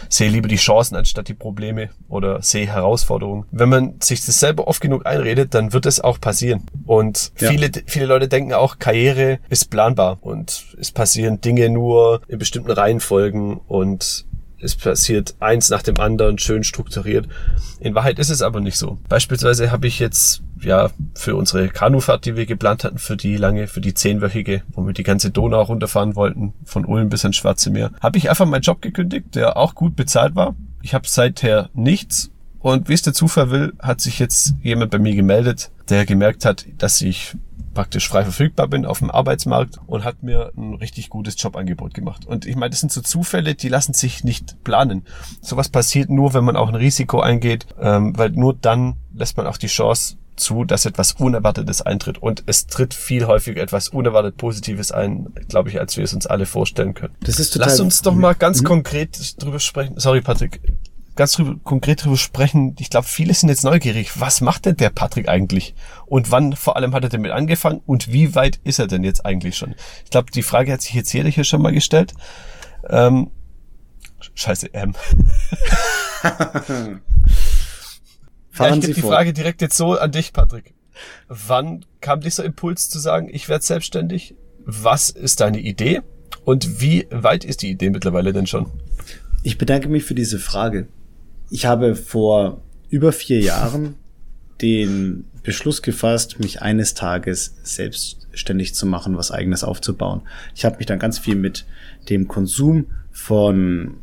Sehe 0.10 0.30
lieber 0.30 0.48
die 0.48 0.56
Chancen 0.56 0.96
anstatt 0.96 1.28
die 1.28 1.34
Probleme 1.34 1.90
oder 2.10 2.42
sehe 2.42 2.68
Herausforderungen. 2.68 3.46
Wenn 3.52 3.70
man 3.70 3.96
sich 4.02 4.26
das 4.26 4.40
selber 4.40 4.68
oft 4.68 4.82
genug 4.82 5.06
einredet, 5.06 5.54
dann 5.54 5.74
wird 5.74 5.86
es 5.86 6.00
auch 6.00 6.20
passieren. 6.20 6.66
Und 6.86 7.32
ja. 7.40 7.50
viele, 7.50 7.72
viele 7.86 8.06
Leute 8.06 8.28
denken 8.28 8.54
auch, 8.54 8.80
Karriere 8.80 9.40
ist 9.50 9.70
planbar 9.70 10.18
und 10.22 10.66
es 10.80 10.92
passieren 10.92 11.42
Dinge 11.42 11.70
nur 11.70 12.22
in 12.28 12.40
bestimmten 12.40 12.72
Reihenfolgen 12.72 13.58
und 13.68 14.26
es 14.64 14.76
passiert 14.76 15.36
eins 15.40 15.70
nach 15.70 15.84
dem 15.84 16.00
anderen 16.00 16.38
schön 16.38 16.64
strukturiert. 16.64 17.28
In 17.80 17.96
Wahrheit 17.96 18.20
ist 18.20 18.30
es 18.30 18.42
aber 18.42 18.62
nicht 18.62 18.78
so. 18.78 18.98
Beispielsweise 19.10 19.72
habe 19.72 19.88
ich 19.88 20.00
jetzt 20.00 20.42
ja 20.62 20.90
für 21.16 21.36
unsere 21.36 21.68
Kanufahrt, 21.70 22.26
die 22.26 22.36
wir 22.36 22.46
geplant 22.46 22.84
hatten, 22.84 22.98
für 22.98 23.18
die 23.18 23.36
lange, 23.36 23.68
für 23.68 23.82
die 23.82 23.94
zehnwöchige, 23.94 24.64
wo 24.72 24.86
wir 24.86 24.94
die 24.94 25.04
ganze 25.04 25.32
Donau 25.32 25.64
runterfahren 25.64 26.16
wollten, 26.16 26.54
von 26.64 26.86
Ulm 26.86 27.10
bis 27.10 27.24
ins 27.24 27.36
Schwarze 27.36 27.70
Meer, 27.70 27.92
habe 28.02 28.18
ich 28.18 28.30
einfach 28.30 28.46
meinen 28.46 28.62
Job 28.62 28.82
gekündigt, 28.82 29.36
der 29.36 29.58
auch 29.58 29.76
gut 29.76 29.96
bezahlt 29.96 30.36
war. 30.36 30.56
Ich 30.82 30.94
habe 30.94 31.08
seither 31.08 31.70
nichts 31.74 32.32
und 32.60 32.88
wie 32.88 32.94
es 32.94 33.02
der 33.02 33.14
Zufall 33.14 33.52
will, 33.52 33.74
hat 33.80 34.00
sich 34.00 34.20
jetzt 34.20 34.56
jemand 34.62 34.92
bei 34.92 35.00
mir 35.00 35.16
gemeldet, 35.16 35.70
der 35.90 36.06
gemerkt 36.06 36.46
hat, 36.46 36.66
dass 36.78 37.02
ich 37.02 37.36
praktisch 37.74 38.08
frei 38.08 38.24
verfügbar 38.24 38.68
bin 38.68 38.86
auf 38.86 39.00
dem 39.00 39.12
Arbeitsmarkt 39.12 39.80
und 39.88 40.04
hat 40.04 40.24
mir 40.24 40.52
ein 40.56 40.76
richtig 40.76 41.10
gutes 41.10 41.42
Jobangebot 41.42 41.94
gemacht. 41.94 42.26
Und 42.26 42.46
ich 42.46 42.56
meine, 42.56 42.72
das 42.72 42.80
sind 42.80 42.92
so 42.92 43.02
Zufälle, 43.02 43.56
die 43.56 43.70
lassen 43.70 43.94
sich 43.94 44.24
nicht 44.24 44.64
planen. 44.64 45.04
Sowas 45.42 45.70
passiert 45.70 46.10
nur, 46.10 46.34
wenn 46.34 46.44
man 46.44 46.56
auch 46.56 46.70
ein 46.70 46.76
Risiko 46.76 47.20
eingeht, 47.20 47.66
ähm, 47.80 48.18
weil 48.18 48.30
nur 48.30 48.54
dann 48.54 48.96
lässt 49.14 49.38
man 49.38 49.48
auch 49.48 49.58
die 49.58 49.68
Chance 49.68 50.18
zu, 50.36 50.64
dass 50.64 50.86
etwas 50.86 51.14
Unerwartetes 51.14 51.82
eintritt. 51.82 52.18
Und 52.18 52.44
es 52.46 52.68
tritt 52.68 52.94
viel 52.94 53.28
häufiger 53.28 53.62
etwas 53.62 53.90
unerwartet 53.90 54.38
Positives 54.38 54.92
ein, 54.92 55.28
glaube 55.48 55.70
ich, 55.70 55.80
als 55.80 55.98
wir 55.98 56.04
es 56.04 56.14
uns 56.14 56.26
alle 56.26 56.46
vorstellen 56.46 56.94
können. 56.94 57.16
Das 57.22 57.40
ist 57.40 57.52
total 57.52 57.70
Lass 57.70 57.80
uns 57.80 58.02
doch 58.02 58.16
mal 58.16 58.34
ganz 58.34 58.62
mhm. 58.62 58.66
konkret 58.66 59.42
drüber 59.42 59.60
sprechen. 59.60 60.00
Sorry, 60.00 60.22
Patrick 60.22 60.60
ganz 61.16 61.34
drüber, 61.34 61.56
konkret 61.64 62.04
drüber 62.04 62.18
sprechen. 62.18 62.76
Ich 62.80 62.90
glaube, 62.90 63.08
viele 63.08 63.34
sind 63.34 63.50
jetzt 63.50 63.64
neugierig. 63.64 64.20
Was 64.20 64.42
macht 64.42 64.66
denn 64.66 64.78
der 64.78 64.90
Patrick 64.90 65.28
eigentlich? 65.30 65.76
Und 66.06 66.32
wann 66.32 66.56
vor 66.56 66.76
allem 66.76 66.94
hat 66.94 67.04
er 67.04 67.10
damit 67.10 67.32
angefangen? 67.32 67.82
Und 67.86 68.12
wie 68.12 68.36
weit 68.36 68.60
ist 68.64 68.80
er 68.80 68.88
denn 68.88 69.04
jetzt 69.04 69.26
eigentlich 69.26 69.58
schon? 69.58 69.76
Ich 70.04 70.10
glaube, 70.12 70.32
die 70.32 70.44
Frage 70.44 70.72
hat 70.74 70.82
sich 70.82 70.94
jetzt 70.94 71.14
jeder 71.14 71.30
hier 71.30 71.44
schon 71.44 71.62
mal 71.62 71.74
gestellt. 71.74 72.14
Ähm, 72.90 73.32
scheiße, 74.34 74.68
ähm. 74.74 74.94
ja, 78.58 78.76
ich 78.76 78.80
die 78.82 79.02
Frage 79.02 79.34
direkt 79.34 79.62
jetzt 79.62 79.78
so 79.78 79.98
an 79.98 80.12
dich, 80.12 80.34
Patrick. 80.34 80.74
Wann 81.28 81.86
kam 82.02 82.22
dieser 82.22 82.44
Impuls 82.44 82.90
zu 82.90 83.00
sagen, 83.00 83.30
ich 83.32 83.50
werde 83.50 83.64
selbstständig? 83.64 84.36
Was 84.66 85.10
ist 85.10 85.42
deine 85.42 85.60
Idee? 85.60 86.02
Und 86.46 86.82
wie 86.82 87.08
weit 87.10 87.46
ist 87.46 87.62
die 87.62 87.70
Idee 87.70 87.90
mittlerweile 87.90 88.34
denn 88.34 88.48
schon? 88.48 88.72
Ich 89.44 89.58
bedanke 89.58 89.90
mich 89.90 90.04
für 90.04 90.16
diese 90.16 90.40
Frage. 90.40 90.88
Ich 91.54 91.68
habe 91.68 91.96
vor 91.96 92.64
über 92.90 93.12
vier 93.12 93.40
Jahren 93.40 93.94
den 94.60 95.26
Beschluss 95.44 95.84
gefasst, 95.84 96.40
mich 96.40 96.64
eines 96.64 96.96
Tages 96.96 97.54
selbstständig 97.62 98.74
zu 98.74 98.88
machen, 98.88 99.18
was 99.18 99.30
eigenes 99.30 99.64
aufzubauen. 99.64 100.24
Ich 100.56 100.66
habe 100.66 100.78
mich 100.78 100.88
dann 100.88 100.98
ganz 100.98 101.20
viel 101.20 101.36
mit 101.36 101.68
dem 102.10 102.28
Konsum 102.28 102.88
von 103.12 103.98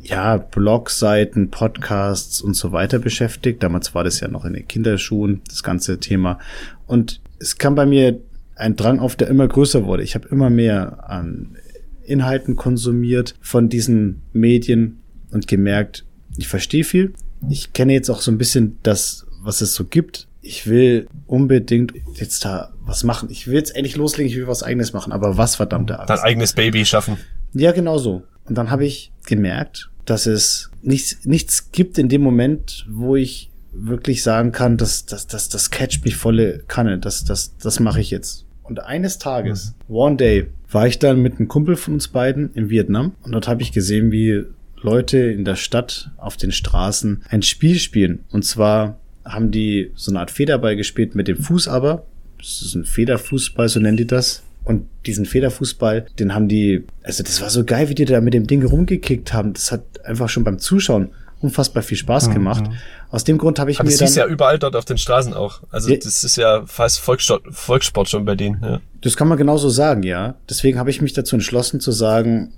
ja, 0.00 0.38
Blogseiten, 0.38 1.50
Podcasts 1.50 2.40
und 2.40 2.54
so 2.54 2.72
weiter 2.72 2.98
beschäftigt. 2.98 3.62
Damals 3.62 3.94
war 3.94 4.04
das 4.04 4.20
ja 4.20 4.28
noch 4.28 4.46
in 4.46 4.54
den 4.54 4.66
Kinderschuhen, 4.66 5.42
das 5.50 5.62
ganze 5.62 6.00
Thema. 6.00 6.38
Und 6.86 7.20
es 7.38 7.58
kam 7.58 7.74
bei 7.74 7.84
mir 7.84 8.22
ein 8.56 8.74
Drang 8.74 9.00
auf, 9.00 9.16
der 9.16 9.28
immer 9.28 9.46
größer 9.46 9.84
wurde. 9.84 10.02
Ich 10.02 10.14
habe 10.14 10.26
immer 10.28 10.48
mehr 10.48 11.10
an 11.10 11.58
Inhalten 12.04 12.56
konsumiert 12.56 13.34
von 13.42 13.68
diesen 13.68 14.22
Medien 14.32 15.02
und 15.30 15.46
gemerkt, 15.46 16.06
ich 16.38 16.48
verstehe 16.48 16.84
viel. 16.84 17.12
Ich 17.48 17.72
kenne 17.72 17.92
jetzt 17.92 18.08
auch 18.08 18.20
so 18.20 18.30
ein 18.30 18.38
bisschen 18.38 18.78
das, 18.82 19.26
was 19.42 19.60
es 19.60 19.74
so 19.74 19.84
gibt. 19.84 20.28
Ich 20.40 20.66
will 20.66 21.08
unbedingt 21.26 21.92
jetzt 22.14 22.44
da 22.44 22.72
was 22.80 23.04
machen. 23.04 23.28
Ich 23.30 23.48
will 23.48 23.54
jetzt 23.54 23.74
endlich 23.74 23.96
loslegen, 23.96 24.30
ich 24.30 24.38
will 24.38 24.46
was 24.46 24.62
eigenes 24.62 24.92
machen, 24.92 25.12
aber 25.12 25.36
was 25.36 25.56
verdammte 25.56 25.98
Angst. 25.98 26.10
Dein 26.10 26.20
eigenes 26.20 26.52
Baby 26.52 26.84
schaffen. 26.86 27.18
Ja, 27.52 27.72
genau 27.72 27.98
so. 27.98 28.22
Und 28.44 28.56
dann 28.56 28.70
habe 28.70 28.86
ich 28.86 29.12
gemerkt, 29.26 29.90
dass 30.04 30.26
es 30.26 30.70
nichts, 30.80 31.24
nichts 31.24 31.70
gibt 31.72 31.98
in 31.98 32.08
dem 32.08 32.22
Moment, 32.22 32.86
wo 32.88 33.16
ich 33.16 33.50
wirklich 33.72 34.22
sagen 34.22 34.52
kann, 34.52 34.76
das, 34.76 35.06
das, 35.06 35.26
das, 35.26 35.48
das 35.48 35.70
catcht 35.70 36.04
mich 36.04 36.16
volle 36.16 36.60
Kanne, 36.68 36.98
das, 36.98 37.24
das, 37.24 37.56
das 37.58 37.80
mache 37.80 38.00
ich 38.00 38.10
jetzt. 38.10 38.46
Und 38.62 38.80
eines 38.80 39.18
Tages, 39.18 39.74
mhm. 39.88 39.94
one 39.94 40.16
day, 40.16 40.46
war 40.70 40.86
ich 40.86 40.98
dann 40.98 41.20
mit 41.20 41.38
einem 41.38 41.48
Kumpel 41.48 41.76
von 41.76 41.94
uns 41.94 42.08
beiden 42.08 42.52
in 42.54 42.70
Vietnam 42.70 43.12
und 43.22 43.32
dort 43.32 43.48
habe 43.48 43.62
ich 43.62 43.72
gesehen, 43.72 44.12
wie 44.12 44.44
Leute 44.82 45.18
in 45.18 45.44
der 45.44 45.56
Stadt 45.56 46.10
auf 46.16 46.36
den 46.36 46.52
Straßen 46.52 47.24
ein 47.28 47.42
Spiel 47.42 47.78
spielen. 47.78 48.24
Und 48.30 48.44
zwar 48.44 48.98
haben 49.24 49.50
die 49.50 49.90
so 49.94 50.10
eine 50.10 50.20
Art 50.20 50.30
Federball 50.30 50.76
gespielt 50.76 51.14
mit 51.14 51.28
dem 51.28 51.36
Fuß 51.36 51.68
aber. 51.68 52.04
Das 52.38 52.62
ist 52.62 52.74
ein 52.74 52.84
Federfußball, 52.84 53.68
so 53.68 53.80
nennen 53.80 53.96
die 53.96 54.06
das. 54.06 54.42
Und 54.64 54.86
diesen 55.06 55.24
Federfußball, 55.24 56.06
den 56.18 56.34
haben 56.34 56.48
die, 56.48 56.84
also 57.02 57.22
das 57.22 57.40
war 57.40 57.50
so 57.50 57.64
geil, 57.64 57.88
wie 57.88 57.94
die 57.94 58.04
da 58.04 58.20
mit 58.20 58.34
dem 58.34 58.46
Ding 58.46 58.64
rumgekickt 58.64 59.32
haben. 59.32 59.54
Das 59.54 59.72
hat 59.72 59.82
einfach 60.04 60.28
schon 60.28 60.44
beim 60.44 60.58
Zuschauen 60.58 61.08
unfassbar 61.40 61.82
viel 61.82 61.96
Spaß 61.96 62.28
mhm, 62.28 62.34
gemacht. 62.34 62.66
Mhm. 62.66 62.74
Aus 63.10 63.24
dem 63.24 63.38
Grund 63.38 63.58
habe 63.58 63.70
ich 63.70 63.80
Aber 63.80 63.88
mir 63.88 63.96
das 63.96 64.10
ist 64.10 64.16
ja 64.16 64.26
überall 64.26 64.58
dort 64.58 64.76
auf 64.76 64.84
den 64.84 64.98
Straßen 64.98 65.32
auch. 65.34 65.62
Also 65.70 65.90
ja, 65.90 65.96
das 65.96 66.24
ist 66.24 66.36
ja 66.36 66.64
fast 66.66 67.00
Volkssport, 67.00 67.42
Volkssport 67.50 68.08
schon 68.08 68.24
bei 68.24 68.34
denen. 68.34 68.62
Ja. 68.62 68.80
Das 69.00 69.16
kann 69.16 69.28
man 69.28 69.38
genauso 69.38 69.70
sagen, 69.70 70.02
ja. 70.02 70.34
Deswegen 70.50 70.78
habe 70.78 70.90
ich 70.90 71.00
mich 71.00 71.12
dazu 71.12 71.36
entschlossen 71.36 71.80
zu 71.80 71.92
sagen, 71.92 72.52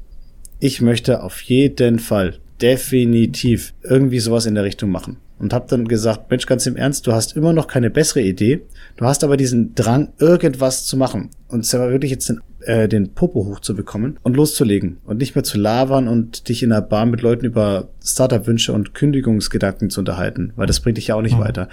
ich 0.61 0.81
möchte 0.81 1.23
auf 1.23 1.41
jeden 1.43 1.99
Fall 1.99 2.39
definitiv 2.61 3.73
irgendwie 3.83 4.21
sowas 4.21 4.47
in 4.47 4.55
der 4.55 4.65
Richtung 4.65 4.91
machen. 4.91 5.17
Und 5.39 5.55
habe 5.55 5.67
dann 5.69 5.89
gesagt, 5.89 6.31
Mensch, 6.31 6.45
ganz 6.45 6.67
im 6.67 6.77
Ernst, 6.77 7.07
du 7.07 7.13
hast 7.13 7.35
immer 7.35 7.55
noch 7.55 7.67
keine 7.67 7.89
bessere 7.89 8.21
Idee. 8.21 8.61
Du 8.99 9.07
hast 9.07 9.25
aber 9.25 9.39
diesen 9.39 9.75
Drang, 9.75 10.13
irgendwas 10.19 10.85
zu 10.85 10.99
machen. 10.99 11.31
Und 11.49 11.65
zwar 11.65 11.91
wirklich 11.91 12.11
jetzt 12.11 12.29
den, 12.29 12.43
äh, 12.61 12.89
den 12.89 13.15
Popo 13.15 13.47
hochzubekommen 13.47 14.19
und 14.23 14.37
loszulegen. 14.37 14.99
Und 15.07 15.17
nicht 15.17 15.35
mehr 15.35 15.43
zu 15.43 15.57
labern 15.57 16.09
und 16.09 16.51
dich 16.51 16.63
in 16.63 16.69
der 16.69 16.83
Bar 16.83 17.07
mit 17.07 17.23
Leuten 17.23 17.47
über 17.47 17.89
Startup-Wünsche 18.05 18.75
und 18.75 18.93
Kündigungsgedanken 18.93 19.89
zu 19.89 20.01
unterhalten. 20.01 20.53
Weil 20.57 20.67
das 20.67 20.81
bringt 20.81 20.99
dich 20.99 21.07
ja 21.07 21.15
auch 21.15 21.23
nicht 21.23 21.39
mhm. 21.39 21.45
weiter. 21.45 21.71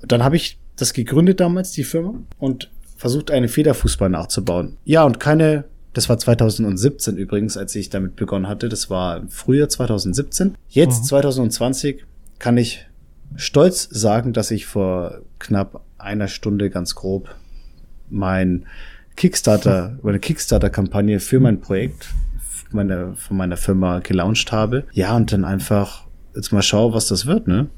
Dann 0.00 0.24
habe 0.24 0.36
ich 0.36 0.58
das 0.76 0.94
gegründet 0.94 1.38
damals, 1.38 1.72
die 1.72 1.84
Firma, 1.84 2.14
und 2.38 2.70
versucht, 2.96 3.30
einen 3.30 3.48
Federfußball 3.48 4.08
nachzubauen. 4.08 4.78
Ja, 4.86 5.04
und 5.04 5.20
keine 5.20 5.64
das 5.92 6.08
war 6.08 6.18
2017 6.18 7.16
übrigens, 7.16 7.56
als 7.56 7.74
ich 7.74 7.90
damit 7.90 8.16
begonnen 8.16 8.48
hatte. 8.48 8.68
Das 8.68 8.88
war 8.90 9.22
Frühjahr 9.28 9.68
2017. 9.68 10.56
Jetzt, 10.68 11.02
mhm. 11.02 11.06
2020, 11.06 12.04
kann 12.38 12.56
ich 12.56 12.86
stolz 13.36 13.88
sagen, 13.90 14.32
dass 14.32 14.50
ich 14.50 14.66
vor 14.66 15.20
knapp 15.38 15.84
einer 15.98 16.28
Stunde 16.28 16.70
ganz 16.70 16.94
grob 16.94 17.34
mein 18.08 18.66
Kickstarter, 19.16 19.98
meine 20.02 20.18
Kickstarter-Kampagne 20.18 21.20
für 21.20 21.40
mein 21.40 21.60
Projekt 21.60 22.08
meine, 22.72 23.14
von 23.16 23.36
meiner 23.36 23.56
Firma 23.56 24.00
gelauncht 24.00 24.52
habe. 24.52 24.84
Ja, 24.92 25.16
und 25.16 25.32
dann 25.32 25.44
einfach 25.44 26.04
jetzt 26.34 26.52
mal 26.52 26.62
schau, 26.62 26.92
was 26.94 27.06
das 27.08 27.26
wird, 27.26 27.46
ne? 27.46 27.68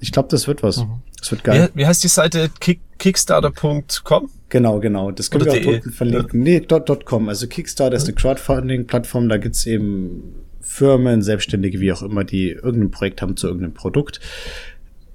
Ich 0.00 0.12
glaube, 0.12 0.28
das 0.30 0.46
wird 0.46 0.62
was. 0.62 0.78
Mhm. 0.78 1.02
Das 1.18 1.30
wird 1.30 1.44
geil. 1.44 1.70
Wie, 1.72 1.80
wie 1.80 1.86
heißt 1.86 2.04
die 2.04 2.08
Seite? 2.08 2.50
Kick, 2.60 2.80
Kickstarter.com? 2.98 4.30
Genau, 4.54 4.78
genau. 4.78 5.10
Das 5.10 5.32
können 5.32 5.42
Oder 5.42 5.54
wir 5.54 5.62
auch 5.62 5.74
unten 5.74 5.90
verlinken. 5.90 6.40
Nee, 6.40 6.60
dot, 6.60 7.04
.com. 7.06 7.28
Also 7.28 7.48
Kickstarter 7.48 7.96
ist 7.96 8.04
eine 8.04 8.14
Crowdfunding-Plattform. 8.14 9.28
Da 9.28 9.36
gibt's 9.36 9.66
eben 9.66 10.32
Firmen, 10.60 11.22
Selbstständige, 11.22 11.80
wie 11.80 11.90
auch 11.90 12.04
immer, 12.04 12.22
die 12.22 12.50
irgendein 12.50 12.92
Projekt 12.92 13.20
haben 13.20 13.36
zu 13.36 13.48
irgendeinem 13.48 13.74
Produkt. 13.74 14.20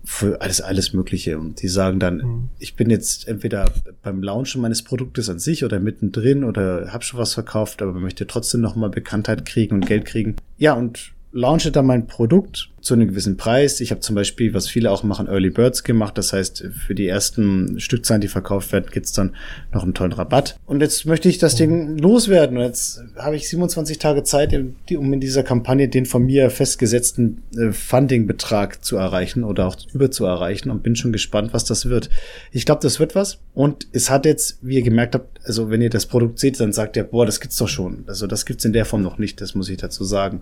Für 0.04 0.42
alles, 0.42 0.60
alles 0.60 0.92
Mögliche. 0.92 1.40
Und 1.40 1.62
die 1.62 1.70
sagen 1.70 2.02
dann, 2.02 2.18
mhm. 2.18 2.50
ich 2.60 2.76
bin 2.76 2.90
jetzt 2.90 3.30
entweder 3.30 3.72
beim 4.04 4.22
Launchen 4.22 4.62
meines 4.62 4.84
Produktes 4.84 5.30
an 5.30 5.40
sich 5.40 5.64
oder 5.64 5.80
mittendrin 5.80 6.44
oder 6.44 6.92
habe 6.92 7.06
schon 7.06 7.18
was 7.18 7.34
verkauft, 7.34 7.82
aber 7.82 7.94
möchte 7.94 8.28
trotzdem 8.28 8.60
nochmal 8.60 8.90
Bekanntheit 8.90 9.46
kriegen 9.46 9.76
und 9.76 9.86
Geld 9.86 10.04
kriegen. 10.04 10.36
Ja, 10.58 10.74
und 10.74 11.14
launche 11.32 11.72
dann 11.72 11.86
mein 11.86 12.08
Produkt 12.08 12.72
zu 12.82 12.94
einem 12.94 13.08
gewissen 13.08 13.38
Preis. 13.38 13.80
Ich 13.82 13.92
habe 13.92 14.02
zum 14.02 14.16
Beispiel, 14.16 14.54
was 14.54 14.68
viele 14.68 14.92
auch 14.92 15.04
machen, 15.04 15.28
Early 15.28 15.50
Birds 15.50 15.84
gemacht. 15.84 16.18
Das 16.18 16.34
heißt, 16.34 16.66
für 16.86 16.96
die 16.96 17.08
ersten 17.08 17.80
Stückzahlen, 17.80 18.22
die 18.22 18.28
verkauft 18.28 18.72
werden, 18.72 18.90
gibt's 18.92 19.14
dann 19.14 19.36
noch 19.74 19.84
einen 19.84 19.94
tollen 19.94 20.12
Rabatt. 20.12 20.58
Und 20.66 20.82
jetzt 20.82 21.06
möchte 21.06 21.30
ich 21.30 21.38
das 21.38 21.56
Ding 21.56 21.98
loswerden. 21.98 22.58
Und 22.58 22.64
jetzt 22.64 23.02
habe 23.18 23.36
ich 23.36 23.50
27 23.50 24.00
Tage 24.00 24.24
Zeit, 24.24 24.54
um 24.54 25.14
in 25.14 25.20
dieser 25.20 25.44
Kampagne 25.44 25.88
den 25.90 26.06
von 26.06 26.26
mir 26.26 26.50
festgesetzten 26.50 27.44
äh, 27.56 27.72
Funding-Betrag 27.72 28.84
zu 28.84 28.98
erreichen 28.98 29.44
oder 29.44 29.68
auch 29.68 29.76
über 29.94 30.12
zu 30.12 30.26
erreichen 30.26 30.70
und 30.70 30.84
bin 30.84 30.96
schon 30.96 31.12
gespannt, 31.12 31.54
was 31.54 31.66
das 31.66 31.88
wird. 31.88 32.10
Ich 32.52 32.66
glaube, 32.66 32.82
das 32.82 33.00
wird 33.00 33.16
was. 33.16 33.40
Und 33.54 33.88
es 33.92 34.10
hat 34.10 34.26
jetzt, 34.26 34.60
wie 34.62 34.76
ihr 34.76 34.84
gemerkt 34.84 35.16
habt, 35.16 35.40
also 35.46 35.70
wenn 35.70 35.82
ihr 35.82 35.90
das 35.90 36.06
Produkt 36.06 36.40
seht, 36.40 36.60
dann 36.60 36.74
sagt 36.74 36.96
ihr, 36.96 37.04
boah, 37.04 37.26
das 37.26 37.40
gibt's 37.40 37.58
doch 37.58 37.68
schon. 37.68 38.04
Also 38.08 38.28
das 38.28 38.46
gibt's 38.46 38.66
in 38.66 38.74
der 38.74 38.86
Form 38.86 39.02
noch 39.02 39.18
nicht, 39.18 39.42
das 39.42 39.56
muss 39.56 39.70
ich 39.70 39.78
dazu 39.78 40.04
sagen. 40.04 40.42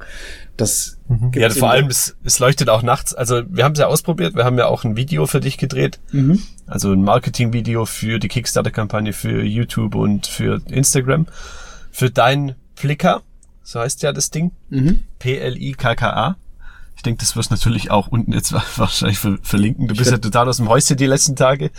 Das 0.56 0.98
mhm. 1.08 1.32
Ja, 1.34 1.50
vor 1.50 1.72
allem, 1.72 1.88
es, 1.88 2.16
es 2.28 2.40
leuchtet 2.40 2.70
auch 2.70 2.82
nachts. 2.82 3.14
Also 3.14 3.44
wir 3.48 3.64
haben 3.64 3.72
es 3.72 3.80
ja 3.80 3.88
ausprobiert, 3.88 4.36
wir 4.36 4.44
haben 4.44 4.58
ja 4.58 4.68
auch 4.68 4.84
ein 4.84 4.98
Video 4.98 5.28
für 5.28 5.40
dich 5.40 5.58
gedreht. 5.58 6.00
Mhm. 6.12 6.42
Also 6.68 6.92
ein 6.92 7.02
Marketing-Video 7.02 7.86
für 7.86 8.20
die 8.20 8.28
Kickstarter-Kampagne 8.28 9.14
für 9.14 9.44
YouTube 9.44 9.96
und 9.96 10.28
für 10.28 10.62
Instagram. 10.70 11.28
Für 11.90 12.12
dein 12.12 12.56
Plicker, 12.76 13.22
so 13.64 13.80
heißt 13.80 14.04
ja 14.04 14.12
das 14.12 14.30
Ding. 14.30 14.52
Mhm. 14.70 15.04
P-L-I-K-K-A. 15.20 16.36
Ich 17.08 17.10
denke, 17.10 17.22
das 17.22 17.38
wirst 17.38 17.52
natürlich 17.52 17.90
auch 17.90 18.10
unten 18.10 18.34
jetzt 18.34 18.52
wahrscheinlich 18.78 19.18
verlinken. 19.18 19.88
Du 19.88 19.96
bist 19.96 20.12
ja 20.12 20.18
total 20.18 20.50
aus 20.50 20.58
dem 20.58 20.68
Häuschen 20.68 20.98
die 20.98 21.06
letzten 21.06 21.38
Tage. 21.38 21.72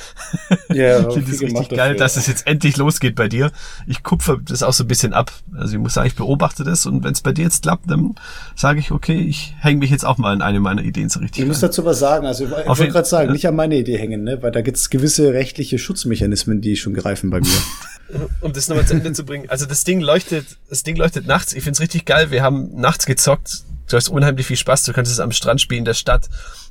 Ja, 0.73 1.01
ich 1.07 1.15
finde 1.17 1.31
es 1.31 1.43
richtig 1.43 1.69
geil, 1.69 1.97
dass 1.97 2.17
es 2.17 2.27
jetzt 2.29 2.47
endlich 2.47 2.79
losgeht 2.79 3.15
bei 3.15 3.29
dir. 3.29 3.53
Ich 3.87 4.03
kupfer 4.03 4.39
das 4.43 4.63
auch 4.63 4.73
so 4.73 4.85
ein 4.85 4.89
bisschen 4.89 5.13
ab. 5.13 5.31
Also 5.55 5.75
ich 5.75 5.79
muss 5.79 5.93
sagen, 5.93 6.07
ich 6.07 6.15
beobachte 6.15 6.65
das 6.65 6.87
und 6.87 7.05
wenn 7.05 7.13
es 7.13 7.21
bei 7.21 7.33
dir 7.33 7.43
jetzt 7.43 7.65
klappt, 7.65 7.91
dann 7.91 8.15
sage 8.57 8.81
ich, 8.81 8.91
okay, 8.91 9.21
ich 9.21 9.55
hänge 9.59 9.81
mich 9.81 9.91
jetzt 9.91 10.07
auch 10.07 10.17
mal 10.17 10.33
in 10.33 10.41
eine 10.41 10.61
meiner 10.61 10.81
Ideen 10.81 11.11
so 11.11 11.21
richtig. 11.21 11.43
Ich 11.43 11.47
muss 11.47 11.61
dazu 11.61 11.85
was 11.85 11.99
sagen. 11.99 12.25
Also 12.25 12.47
ich 12.47 12.51
wollte 12.51 12.89
gerade 12.89 13.07
sagen, 13.07 13.27
ja. 13.27 13.33
nicht 13.35 13.47
an 13.47 13.55
meine 13.55 13.77
Idee 13.77 13.99
hängen, 13.99 14.25
ne? 14.25 14.43
weil 14.43 14.51
da 14.51 14.63
gibt 14.63 14.79
es 14.79 14.89
gewisse 14.89 15.35
rechtliche 15.35 15.79
Schutzmechanismen, 15.79 16.63
die 16.63 16.77
schon 16.77 16.95
greifen 16.95 17.29
bei 17.29 17.41
mir. 17.41 17.49
um 18.41 18.55
das 18.55 18.69
nochmal 18.69 18.87
zu 18.87 18.95
Ende 18.95 19.13
zu 19.13 19.27
bringen. 19.27 19.51
Also 19.51 19.67
das 19.67 19.85
Ding 19.85 20.01
leuchtet, 20.01 20.47
das 20.71 20.85
Ding 20.85 20.97
leuchtet 20.97 21.27
nachts. 21.27 21.53
Ich 21.53 21.65
find's 21.65 21.81
richtig 21.81 22.07
geil. 22.07 22.31
Wir 22.31 22.43
haben 22.43 22.81
nachts 22.81 23.05
gezockt 23.05 23.65
Du 23.89 23.97
hast 23.97 24.09
unheimlich 24.09 24.47
viel 24.47 24.57
Spaß. 24.57 24.85
Du 24.85 24.93
kannst 24.93 25.11
es 25.11 25.21
am 25.21 25.33
Strand 25.33 25.61
spielen, 25.61 25.81
in 25.81 25.85
der 25.85 25.95
Stadt, 25.95 26.29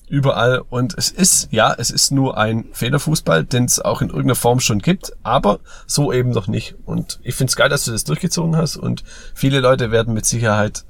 überall. 0.07 0.61
Und 0.69 0.97
es 0.97 1.09
ist, 1.09 1.49
ja, 1.51 1.73
es 1.77 1.89
ist 1.91 2.11
nur 2.11 2.37
ein 2.37 2.65
Federfußball, 2.71 3.43
den 3.43 3.65
es 3.65 3.79
auch 3.79 4.01
in 4.01 4.09
irgendeiner 4.09 4.35
Form 4.35 4.59
schon 4.59 4.79
gibt, 4.79 5.13
aber 5.23 5.59
so 5.85 6.13
eben 6.13 6.29
noch 6.29 6.47
nicht. 6.47 6.75
Und 6.85 7.19
ich 7.23 7.35
finde 7.35 7.51
es 7.51 7.55
geil, 7.55 7.69
dass 7.69 7.85
du 7.85 7.91
das 7.91 8.03
durchgezogen 8.03 8.55
hast 8.55 8.77
und 8.77 9.03
viele 9.33 9.59
Leute 9.59 9.91
werden 9.91 10.13
mit 10.13 10.25
Sicherheit 10.25 10.85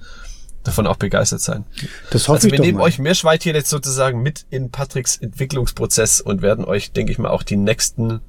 davon 0.63 0.85
auch 0.85 0.97
begeistert 0.97 1.41
sein. 1.41 1.65
Das 2.11 2.27
hoffe 2.27 2.37
also 2.37 2.47
wir 2.47 2.55
ich 2.55 2.59
nehmen 2.59 2.77
mal. 2.79 2.83
euch 2.83 2.99
Meerschweinchen 2.99 3.55
jetzt 3.55 3.69
sozusagen 3.69 4.21
mit 4.21 4.45
in 4.49 4.69
Patricks 4.69 5.15
Entwicklungsprozess 5.15 6.19
und 6.19 6.41
werden 6.41 6.65
euch, 6.65 6.91
denke 6.91 7.11
ich 7.11 7.19
mal, 7.19 7.29
auch 7.29 7.43
die 7.43 7.55
nächsten 7.55 8.19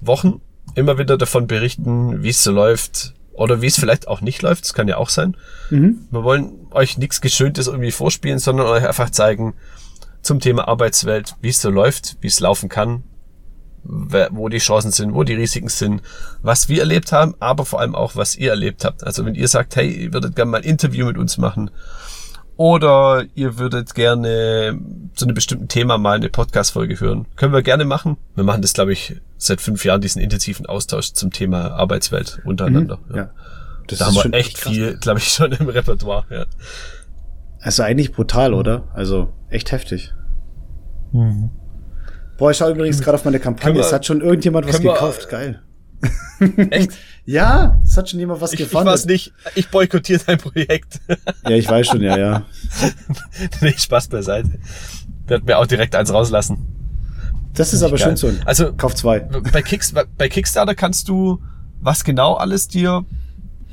Wochen 0.00 0.40
immer 0.74 0.98
wieder 0.98 1.16
davon 1.18 1.46
berichten, 1.46 2.22
wie 2.22 2.30
es 2.30 2.42
so 2.42 2.52
läuft, 2.52 3.14
oder 3.36 3.60
wie 3.62 3.66
es 3.66 3.78
vielleicht 3.78 4.08
auch 4.08 4.20
nicht 4.20 4.42
läuft, 4.42 4.64
das 4.64 4.74
kann 4.74 4.88
ja 4.88 4.96
auch 4.96 5.10
sein. 5.10 5.36
Mhm. 5.70 6.06
Wir 6.10 6.24
wollen 6.24 6.66
euch 6.70 6.98
nichts 6.98 7.20
Geschöntes 7.20 7.66
irgendwie 7.66 7.92
vorspielen, 7.92 8.38
sondern 8.38 8.66
euch 8.66 8.86
einfach 8.86 9.10
zeigen 9.10 9.54
zum 10.22 10.40
Thema 10.40 10.66
Arbeitswelt, 10.68 11.36
wie 11.40 11.50
es 11.50 11.60
so 11.60 11.70
läuft, 11.70 12.16
wie 12.20 12.26
es 12.26 12.40
laufen 12.40 12.68
kann, 12.68 13.04
wo 13.84 14.48
die 14.48 14.58
Chancen 14.58 14.90
sind, 14.90 15.14
wo 15.14 15.22
die 15.22 15.34
Risiken 15.34 15.68
sind, 15.68 16.02
was 16.42 16.68
wir 16.68 16.80
erlebt 16.80 17.12
haben, 17.12 17.34
aber 17.38 17.64
vor 17.64 17.80
allem 17.80 17.94
auch, 17.94 18.16
was 18.16 18.36
ihr 18.36 18.50
erlebt 18.50 18.84
habt. 18.84 19.04
Also 19.04 19.24
wenn 19.24 19.34
ihr 19.34 19.48
sagt, 19.48 19.76
hey, 19.76 19.88
ihr 19.88 20.12
würdet 20.12 20.34
gerne 20.34 20.50
mal 20.50 20.58
ein 20.58 20.64
Interview 20.64 21.06
mit 21.06 21.18
uns 21.18 21.38
machen 21.38 21.70
oder 22.56 23.24
ihr 23.34 23.58
würdet 23.58 23.94
gerne 23.94 24.80
zu 25.14 25.26
einem 25.26 25.34
bestimmten 25.34 25.68
Thema 25.68 25.98
mal 25.98 26.16
eine 26.16 26.30
Podcast-Folge 26.30 26.98
hören, 26.98 27.26
können 27.36 27.52
wir 27.52 27.62
gerne 27.62 27.84
machen. 27.84 28.16
Wir 28.34 28.44
machen 28.44 28.62
das, 28.62 28.72
glaube 28.72 28.92
ich, 28.92 29.20
seit 29.38 29.60
fünf 29.60 29.84
Jahren, 29.84 30.00
diesen 30.00 30.20
intensiven 30.20 30.66
Austausch 30.66 31.12
zum 31.12 31.30
Thema 31.30 31.72
Arbeitswelt 31.72 32.40
untereinander. 32.44 32.98
Mhm, 33.08 33.14
ja. 33.14 33.22
ja. 33.22 33.30
Das 33.88 33.98
da 34.00 34.06
haben 34.06 34.14
wir 34.16 34.34
echt 34.34 34.58
viel, 34.58 34.96
glaube 34.96 35.20
ich, 35.20 35.28
schon 35.28 35.52
im 35.52 35.68
Repertoire. 35.68 36.24
Ja. 36.30 36.46
Also 37.60 37.82
eigentlich 37.82 38.12
brutal, 38.12 38.54
oder? 38.54 38.88
Also 38.94 39.32
echt 39.48 39.72
heftig. 39.72 40.12
Mhm. 41.12 41.50
Boah, 42.38 42.50
ich 42.50 42.56
schaue 42.58 42.72
übrigens 42.72 43.00
gerade 43.00 43.16
auf 43.16 43.24
meine 43.24 43.40
Kampagne. 43.40 43.80
Es 43.80 43.92
hat 43.92 44.04
schon 44.04 44.20
irgendjemand 44.20 44.68
was 44.68 44.80
gekauft. 44.80 45.28
Geil. 45.28 45.62
Echt? 46.70 46.92
ja, 47.24 47.80
es 47.84 47.96
hat 47.96 48.10
schon 48.10 48.20
jemand 48.20 48.40
was 48.40 48.52
ich, 48.52 48.58
gefunden. 48.58 48.88
Ich 48.88 48.92
weiß 48.92 49.06
nicht, 49.06 49.32
ich 49.54 49.70
boykottiere 49.70 50.20
dein 50.26 50.38
Projekt. 50.38 51.00
ja, 51.44 51.50
ich 51.50 51.68
weiß 51.68 51.86
schon, 51.86 52.02
ja, 52.02 52.18
ja. 52.18 52.46
nee, 53.60 53.74
Spaß 53.76 54.08
beiseite. 54.08 54.58
Wird 55.26 55.44
mir 55.44 55.58
auch 55.58 55.66
direkt 55.66 55.94
eins 55.94 56.12
rauslassen. 56.12 56.75
Das 57.56 57.72
ist 57.72 57.82
aber 57.82 57.96
geil. 57.96 58.16
schön 58.16 58.16
so. 58.16 58.30
Also, 58.44 58.72
Kauf 58.72 58.94
zwei. 58.94 59.20
Bei, 59.20 59.62
Kicks, 59.62 59.92
bei 59.92 60.28
Kickstarter 60.28 60.74
kannst 60.74 61.08
du 61.08 61.40
was 61.80 62.04
genau 62.04 62.34
alles 62.34 62.68
dir 62.68 63.04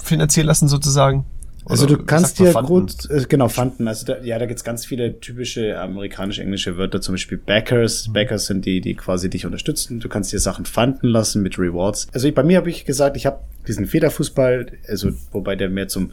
finanzieren 0.01 0.47
lassen 0.47 0.67
sozusagen? 0.67 1.25
Also 1.65 1.85
du 1.85 1.97
kannst 1.97 2.39
dir 2.39 2.51
gut, 2.53 3.09
äh, 3.09 3.25
genau, 3.27 3.47
Fanden, 3.47 3.87
also 3.87 4.05
da, 4.05 4.21
ja, 4.21 4.37
da 4.37 4.45
gibt's 4.45 4.63
ganz 4.63 4.85
viele 4.85 5.19
typische 5.19 5.79
amerikanische 5.79 6.41
englische 6.41 6.77
Wörter, 6.77 6.99
zum 6.99 7.13
Beispiel 7.13 7.37
Backers. 7.37 8.09
Mhm. 8.09 8.13
Backers 8.13 8.47
sind 8.47 8.65
die, 8.65 8.81
die 8.81 8.95
quasi 8.95 9.29
dich 9.29 9.45
unterstützen. 9.45 9.99
Du 9.99 10.09
kannst 10.09 10.33
dir 10.33 10.39
Sachen 10.39 10.65
fanden 10.65 11.07
lassen 11.07 11.41
mit 11.41 11.57
Rewards. 11.57 12.07
Also 12.13 12.29
bei 12.31 12.43
mir 12.43 12.57
habe 12.57 12.69
ich 12.69 12.85
gesagt, 12.85 13.15
ich 13.15 13.25
habe 13.25 13.39
diesen 13.67 13.85
Federfußball, 13.85 14.73
also 14.87 15.11
wobei 15.31 15.55
der 15.55 15.69
mehr 15.69 15.87
zum 15.87 16.11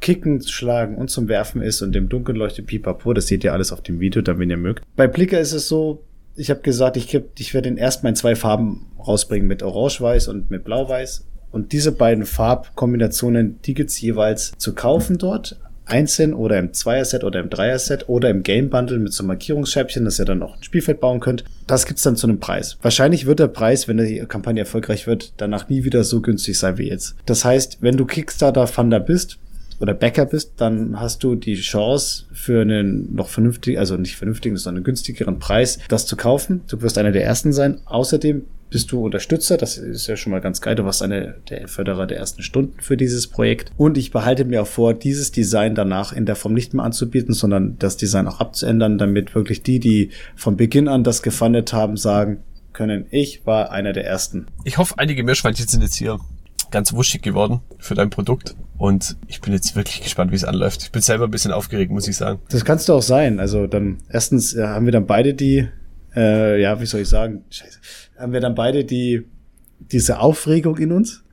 Kicken, 0.00 0.42
Schlagen 0.42 0.96
und 0.96 1.10
zum 1.10 1.28
Werfen 1.28 1.62
ist 1.62 1.82
und 1.82 1.92
dem 1.92 2.08
Dunkeln 2.08 2.36
leuchtet 2.36 2.66
Pipapo. 2.66 3.14
Das 3.14 3.26
seht 3.26 3.44
ihr 3.44 3.52
alles 3.52 3.72
auf 3.72 3.82
dem 3.82 4.00
Video, 4.00 4.20
dann 4.22 4.38
wenn 4.38 4.50
ihr 4.50 4.56
mögt. 4.56 4.84
Bei 4.96 5.06
Blicker 5.06 5.40
ist 5.40 5.52
es 5.52 5.68
so, 5.68 6.04
ich 6.40 6.50
habe 6.50 6.60
gesagt, 6.60 6.96
ich, 6.96 7.14
ich 7.38 7.54
werde 7.54 7.68
den 7.68 7.76
erstmal 7.76 8.10
in 8.10 8.16
zwei 8.16 8.34
Farben 8.34 8.86
rausbringen, 8.98 9.46
mit 9.46 9.62
Orange-Weiß 9.62 10.28
und 10.28 10.50
mit 10.50 10.64
Blau-Weiß. 10.64 11.26
Und 11.52 11.72
diese 11.72 11.92
beiden 11.92 12.24
Farbkombinationen, 12.24 13.60
die 13.62 13.74
gibt's 13.74 14.00
jeweils 14.00 14.52
zu 14.56 14.74
kaufen 14.74 15.18
dort. 15.18 15.60
Einzeln 15.84 16.34
oder 16.34 16.58
im 16.58 16.72
Zweier-Set 16.72 17.24
oder 17.24 17.40
im 17.40 17.50
Dreier-Set 17.50 18.08
oder 18.08 18.30
im 18.30 18.44
Game-Bundle 18.44 19.00
mit 19.00 19.12
so 19.12 19.24
Markierungsscheibchen, 19.24 20.04
dass 20.04 20.20
ihr 20.20 20.24
dann 20.24 20.42
auch 20.42 20.56
ein 20.56 20.62
Spielfeld 20.62 21.00
bauen 21.00 21.18
könnt. 21.18 21.44
Das 21.66 21.84
gibt's 21.84 22.04
dann 22.04 22.14
zu 22.14 22.28
einem 22.28 22.38
Preis. 22.38 22.78
Wahrscheinlich 22.80 23.26
wird 23.26 23.40
der 23.40 23.48
Preis, 23.48 23.88
wenn 23.88 23.98
die 23.98 24.24
Kampagne 24.28 24.60
erfolgreich 24.60 25.08
wird, 25.08 25.32
danach 25.38 25.68
nie 25.68 25.82
wieder 25.82 26.04
so 26.04 26.22
günstig 26.22 26.58
sein 26.58 26.78
wie 26.78 26.88
jetzt. 26.88 27.16
Das 27.26 27.44
heißt, 27.44 27.78
wenn 27.80 27.96
du 27.96 28.06
Kickstarter-Funder 28.06 29.00
bist, 29.00 29.38
oder 29.80 29.94
Bäcker 29.94 30.26
bist, 30.26 30.54
dann 30.58 31.00
hast 31.00 31.24
du 31.24 31.34
die 31.34 31.54
Chance 31.54 32.26
für 32.32 32.60
einen 32.60 33.14
noch 33.14 33.28
vernünftigen, 33.28 33.78
also 33.78 33.96
nicht 33.96 34.16
vernünftigen, 34.16 34.56
sondern 34.56 34.84
günstigeren 34.84 35.38
Preis, 35.38 35.78
das 35.88 36.06
zu 36.06 36.16
kaufen. 36.16 36.60
Du 36.68 36.82
wirst 36.82 36.98
einer 36.98 37.12
der 37.12 37.24
ersten 37.24 37.52
sein. 37.52 37.80
Außerdem 37.86 38.44
bist 38.68 38.92
du 38.92 39.04
Unterstützer. 39.04 39.56
Das 39.56 39.78
ist 39.78 40.06
ja 40.06 40.16
schon 40.16 40.30
mal 40.30 40.40
ganz 40.40 40.60
geil. 40.60 40.76
Du 40.76 40.84
warst 40.84 41.02
einer 41.02 41.34
der 41.50 41.66
Förderer 41.66 42.06
der 42.06 42.18
ersten 42.18 42.42
Stunden 42.42 42.80
für 42.80 42.96
dieses 42.96 43.26
Projekt. 43.26 43.72
Und 43.76 43.98
ich 43.98 44.12
behalte 44.12 44.44
mir 44.44 44.62
auch 44.62 44.66
vor, 44.66 44.94
dieses 44.94 45.32
Design 45.32 45.74
danach 45.74 46.12
in 46.12 46.26
der 46.26 46.36
Form 46.36 46.54
nicht 46.54 46.72
mehr 46.72 46.84
anzubieten, 46.84 47.34
sondern 47.34 47.76
das 47.78 47.96
Design 47.96 48.28
auch 48.28 48.40
abzuändern, 48.40 48.98
damit 48.98 49.34
wirklich 49.34 49.62
die, 49.62 49.80
die 49.80 50.10
von 50.36 50.56
Beginn 50.56 50.88
an 50.88 51.04
das 51.04 51.22
gefundet 51.22 51.72
haben, 51.72 51.96
sagen 51.96 52.42
können, 52.72 53.06
ich 53.10 53.44
war 53.46 53.72
einer 53.72 53.92
der 53.92 54.06
ersten. 54.06 54.46
Ich 54.64 54.78
hoffe, 54.78 54.94
einige 54.98 55.24
Meerschweinchen 55.24 55.66
sind 55.66 55.82
jetzt 55.82 55.96
hier 55.96 56.20
ganz 56.70 56.92
wuschig 56.92 57.22
geworden 57.22 57.60
für 57.78 57.94
dein 57.94 58.10
Produkt. 58.10 58.54
Und 58.78 59.16
ich 59.26 59.40
bin 59.40 59.52
jetzt 59.52 59.76
wirklich 59.76 60.02
gespannt, 60.02 60.30
wie 60.32 60.36
es 60.36 60.44
anläuft. 60.44 60.82
Ich 60.82 60.90
bin 60.90 61.02
selber 61.02 61.24
ein 61.24 61.30
bisschen 61.30 61.52
aufgeregt, 61.52 61.92
muss 61.92 62.08
ich 62.08 62.16
sagen. 62.16 62.40
Das 62.48 62.64
kannst 62.64 62.88
du 62.88 62.94
auch 62.94 63.02
sein. 63.02 63.38
Also 63.38 63.66
dann, 63.66 63.98
erstens 64.08 64.54
äh, 64.54 64.66
haben 64.66 64.86
wir 64.86 64.92
dann 64.92 65.06
beide 65.06 65.34
die, 65.34 65.68
äh, 66.16 66.60
ja, 66.60 66.80
wie 66.80 66.86
soll 66.86 67.02
ich 67.02 67.08
sagen, 67.08 67.44
scheiße, 67.50 67.78
haben 68.18 68.32
wir 68.32 68.40
dann 68.40 68.54
beide 68.54 68.84
die, 68.84 69.26
diese 69.78 70.18
Aufregung 70.18 70.78
in 70.78 70.92
uns. 70.92 71.24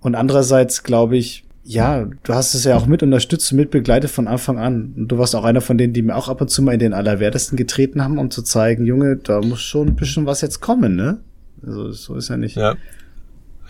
Und 0.00 0.14
andererseits 0.14 0.84
glaube 0.84 1.16
ich, 1.16 1.44
ja, 1.64 2.04
du 2.22 2.34
hast 2.34 2.54
es 2.54 2.64
ja 2.64 2.76
auch 2.76 2.86
mit 2.86 3.02
unterstützt 3.02 3.52
mit 3.52 3.70
begleitet 3.70 4.10
von 4.10 4.28
Anfang 4.28 4.58
an. 4.58 4.94
Und 4.96 5.08
du 5.08 5.18
warst 5.18 5.34
auch 5.34 5.44
einer 5.44 5.62
von 5.62 5.78
denen, 5.78 5.92
die 5.92 6.02
mir 6.02 6.14
auch 6.14 6.28
ab 6.28 6.40
und 6.40 6.50
zu 6.50 6.62
mal 6.62 6.72
in 6.72 6.78
den 6.78 6.92
Allerwertesten 6.92 7.56
getreten 7.56 8.04
haben, 8.04 8.18
um 8.18 8.30
zu 8.30 8.42
zeigen, 8.42 8.84
Junge, 8.84 9.16
da 9.16 9.40
muss 9.40 9.62
schon 9.62 9.88
ein 9.88 9.96
bisschen 9.96 10.26
was 10.26 10.40
jetzt 10.40 10.60
kommen, 10.60 10.94
ne? 10.94 11.20
Also 11.66 11.90
so 11.92 12.14
ist 12.16 12.28
ja 12.28 12.36
nicht. 12.36 12.56
Ja 12.56 12.76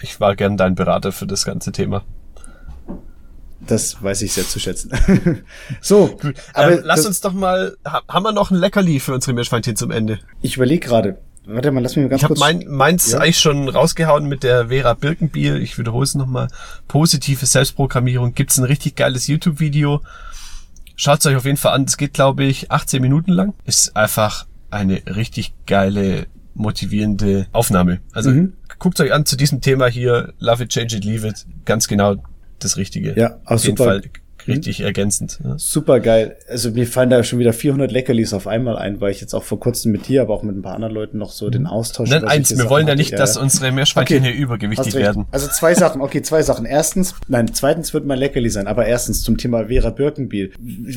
ich 0.00 0.20
war 0.20 0.36
gern 0.36 0.56
dein 0.56 0.74
Berater 0.74 1.12
für 1.12 1.26
das 1.26 1.44
ganze 1.44 1.72
Thema. 1.72 2.04
Das 3.66 4.02
weiß 4.02 4.22
ich 4.22 4.32
sehr 4.32 4.46
zu 4.46 4.60
schätzen. 4.60 4.92
so, 5.80 6.18
aber 6.52 6.72
ähm, 6.72 6.80
lass 6.84 7.06
uns 7.06 7.20
doch 7.20 7.32
mal, 7.32 7.76
haben 7.84 8.22
wir 8.22 8.32
noch 8.32 8.50
ein 8.50 8.56
Leckerli 8.56 9.00
für 9.00 9.14
unsere 9.14 9.32
Meerschweinchen 9.32 9.76
zum 9.76 9.90
Ende? 9.90 10.18
Ich 10.42 10.56
überlege 10.56 10.86
gerade. 10.86 11.18
Warte 11.46 11.70
mal, 11.72 11.82
lass 11.82 11.94
mich 11.96 12.04
mal 12.04 12.08
ganz 12.08 12.22
ich 12.22 12.28
kurz. 12.28 12.38
Ich 12.38 12.44
habe 12.44 12.58
mein, 12.58 12.68
meins 12.68 13.12
ja? 13.12 13.18
eigentlich 13.18 13.38
schon 13.38 13.68
rausgehauen 13.68 14.26
mit 14.26 14.42
der 14.42 14.68
Vera 14.68 14.94
Birkenbiel. 14.94 15.62
Ich 15.62 15.78
wiederhole 15.78 16.04
es 16.04 16.14
nochmal. 16.14 16.48
Positive 16.88 17.44
Selbstprogrammierung. 17.44 18.34
Gibt's 18.34 18.58
ein 18.58 18.64
richtig 18.64 18.96
geiles 18.96 19.26
YouTube-Video. 19.26 20.00
Schaut's 20.96 21.26
euch 21.26 21.36
auf 21.36 21.44
jeden 21.44 21.56
Fall 21.56 21.72
an. 21.72 21.84
Das 21.84 21.96
geht, 21.96 22.14
glaube 22.14 22.44
ich, 22.44 22.70
18 22.70 23.02
Minuten 23.02 23.32
lang. 23.32 23.52
Ist 23.64 23.94
einfach 23.96 24.46
eine 24.70 25.02
richtig 25.06 25.54
geile, 25.66 26.26
motivierende 26.54 27.46
Aufnahme. 27.52 28.00
Also 28.12 28.30
mhm 28.30 28.54
guckt 28.84 29.00
euch 29.00 29.12
an 29.12 29.24
zu 29.24 29.36
diesem 29.36 29.60
Thema 29.60 29.86
hier, 29.86 30.34
Love 30.40 30.64
it, 30.64 30.68
change 30.70 30.96
it, 30.96 31.04
leave 31.04 31.26
it, 31.26 31.46
ganz 31.64 31.88
genau 31.88 32.16
das 32.58 32.76
Richtige. 32.76 33.18
Ja, 33.18 33.40
auf 33.46 33.64
jeden 33.64 33.76
super. 33.76 33.90
Fall 33.90 34.02
richtig 34.48 34.80
mhm. 34.80 34.86
ergänzend. 34.86 35.38
Ja. 35.42 35.54
Super 35.58 36.00
geil. 36.00 36.36
Also 36.48 36.70
mir 36.70 36.86
fallen 36.86 37.10
da 37.10 37.22
schon 37.24 37.38
wieder 37.38 37.52
400 37.52 37.90
Leckerlis 37.90 38.32
auf 38.32 38.46
einmal 38.46 38.76
ein, 38.76 39.00
weil 39.00 39.10
ich 39.10 39.20
jetzt 39.20 39.34
auch 39.34 39.44
vor 39.44 39.60
kurzem 39.60 39.92
mit 39.92 40.08
dir, 40.08 40.22
aber 40.22 40.34
auch 40.34 40.42
mit 40.42 40.56
ein 40.56 40.62
paar 40.62 40.74
anderen 40.74 40.94
Leuten 40.94 41.18
noch 41.18 41.32
so 41.32 41.50
den 41.50 41.66
Austausch. 41.66 42.10
Nein, 42.10 42.24
eins, 42.24 42.56
wir 42.56 42.68
wollen 42.68 42.86
ja 42.86 42.94
nicht, 42.94 43.12
ja. 43.12 43.18
dass 43.18 43.36
unsere 43.36 43.72
Meerschweinchen 43.72 44.18
okay. 44.18 44.32
hier 44.32 44.36
übergewichtig 44.36 44.94
werden. 44.94 45.26
Also 45.30 45.48
zwei 45.48 45.74
Sachen, 45.74 46.00
okay, 46.00 46.22
zwei 46.22 46.42
Sachen. 46.42 46.66
Erstens, 46.66 47.14
nein, 47.28 47.52
zweitens 47.52 47.94
wird 47.94 48.06
mein 48.06 48.18
Leckerli 48.18 48.50
sein, 48.50 48.66
aber 48.66 48.86
erstens 48.86 49.22
zum 49.22 49.36
Thema 49.36 49.66
Vera 49.66 49.90
Birkenbiel. 49.90 50.52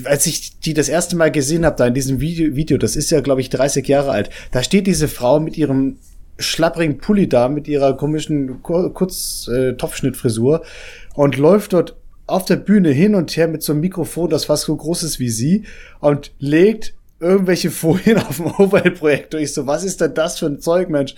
Als 0.06 0.26
ich 0.26 0.60
die 0.60 0.74
das 0.74 0.90
erste 0.90 1.16
Mal 1.16 1.32
gesehen 1.32 1.66
habe, 1.66 1.76
da 1.76 1.88
in 1.88 1.94
diesem 1.94 2.20
Video, 2.20 2.56
Video 2.56 2.78
das 2.78 2.96
ist 2.96 3.10
ja, 3.12 3.22
glaube 3.22 3.42
ich, 3.42 3.50
30 3.50 3.88
Jahre 3.88 4.12
alt, 4.12 4.30
da 4.52 4.64
steht 4.64 4.88
diese 4.88 5.08
Frau 5.08 5.40
mit 5.40 5.58
ihrem 5.58 5.98
schlapprigen 6.40 6.98
Pulli 6.98 7.28
da 7.28 7.50
mit 7.50 7.68
ihrer 7.68 7.98
komischen 7.98 8.62
kurz 8.62 9.48
äh, 9.48 9.74
Topfschnittfrisur 9.74 10.64
und 11.16 11.38
läuft 11.38 11.74
dort 11.74 11.96
auf 12.28 12.46
der 12.46 12.58
Bühne 12.58 12.90
hin 12.90 13.16
und 13.16 13.36
her 13.36 13.48
mit 13.48 13.64
so 13.64 13.74
einem 13.74 13.82
Mikrofon, 13.82 14.30
das 14.30 14.46
fast 14.46 14.66
so 14.66 14.76
groß 14.76 15.04
ist 15.04 15.20
wie 15.20 15.30
sie 15.30 15.64
und 16.00 16.32
legt 16.40 16.94
irgendwelche 17.20 17.72
Folien 17.72 18.18
auf 18.30 18.38
dem 18.38 18.48
Overhead-Projektor. 18.48 19.40
Ich 19.40 19.54
so, 19.54 19.66
was 19.66 19.84
ist 19.84 20.02
denn 20.02 20.14
das 20.14 20.40
für 20.40 20.46
ein 20.46 20.60
Zeug, 20.60 20.90
Mensch? 20.90 21.16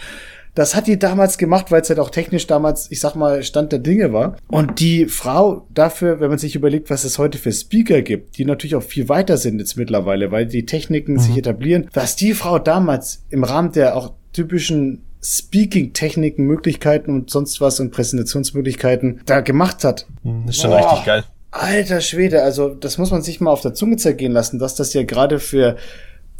Das 0.55 0.75
hat 0.75 0.87
die 0.87 0.97
damals 0.97 1.37
gemacht, 1.37 1.71
weil 1.71 1.81
es 1.81 1.89
halt 1.89 1.99
auch 1.99 2.09
technisch 2.09 2.47
damals, 2.47 2.89
ich 2.91 2.99
sag 2.99 3.15
mal, 3.15 3.43
Stand 3.43 3.71
der 3.71 3.79
Dinge 3.79 4.11
war. 4.13 4.35
Und 4.47 4.79
die 4.79 5.05
Frau 5.05 5.67
dafür, 5.73 6.19
wenn 6.19 6.29
man 6.29 6.39
sich 6.39 6.55
überlegt, 6.55 6.89
was 6.89 7.03
es 7.03 7.17
heute 7.17 7.37
für 7.37 7.51
Speaker 7.51 8.01
gibt, 8.01 8.37
die 8.37 8.45
natürlich 8.45 8.75
auch 8.75 8.83
viel 8.83 9.07
weiter 9.09 9.37
sind 9.37 9.59
jetzt 9.59 9.77
mittlerweile, 9.77 10.31
weil 10.31 10.47
die 10.47 10.65
Techniken 10.65 11.13
mhm. 11.13 11.19
sich 11.19 11.37
etablieren, 11.37 11.87
was 11.93 12.15
die 12.15 12.33
Frau 12.33 12.59
damals 12.59 13.23
im 13.29 13.43
Rahmen 13.43 13.71
der 13.71 13.95
auch 13.95 14.13
typischen 14.33 15.03
Speaking-Techniken, 15.21 16.45
Möglichkeiten 16.45 17.11
und 17.11 17.29
sonst 17.29 17.59
was 17.59 17.79
und 17.79 17.91
Präsentationsmöglichkeiten 17.91 19.21
da 19.25 19.41
gemacht 19.41 19.83
hat. 19.83 20.07
Hm, 20.23 20.43
das 20.45 20.55
ist 20.55 20.61
schon 20.61 20.71
Boah, 20.71 20.77
richtig 20.77 21.05
geil. 21.05 21.23
Alter 21.51 22.01
Schwede, 22.01 22.43
also 22.43 22.69
das 22.69 22.97
muss 22.97 23.11
man 23.11 23.21
sich 23.21 23.41
mal 23.41 23.51
auf 23.51 23.61
der 23.61 23.73
Zunge 23.73 23.97
zergehen 23.97 24.31
lassen, 24.31 24.59
dass 24.59 24.75
das 24.75 24.93
ja 24.93 25.03
gerade 25.03 25.39
für 25.39 25.77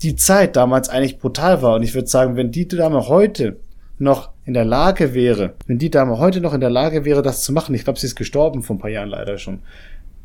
die 0.02 0.16
Zeit 0.16 0.56
damals 0.56 0.88
eigentlich 0.90 1.20
brutal 1.20 1.62
war. 1.62 1.76
Und 1.76 1.84
ich 1.84 1.94
würde 1.94 2.08
sagen, 2.08 2.36
wenn 2.36 2.52
die 2.52 2.68
Dame 2.68 3.08
heute 3.10 3.58
noch 3.98 4.30
in 4.46 4.54
der 4.54 4.66
Lage 4.66 5.14
wäre, 5.14 5.56
wenn 5.68 5.78
die 5.78 5.90
Dame 5.90 6.20
heute 6.20 6.42
noch 6.42 6.54
in 6.54 6.62
der 6.62 6.70
Lage 6.70 7.06
wäre, 7.06 7.22
das 7.22 7.42
zu 7.42 7.52
machen, 7.52 7.76
ich 7.76 7.84
glaube, 7.84 8.00
sie 8.00 8.08
ist 8.08 8.16
gestorben 8.16 8.64
vor 8.64 8.76
ein 8.76 8.80
paar 8.80 8.90
Jahren 8.90 9.10
leider 9.10 9.38
schon. 9.38 9.60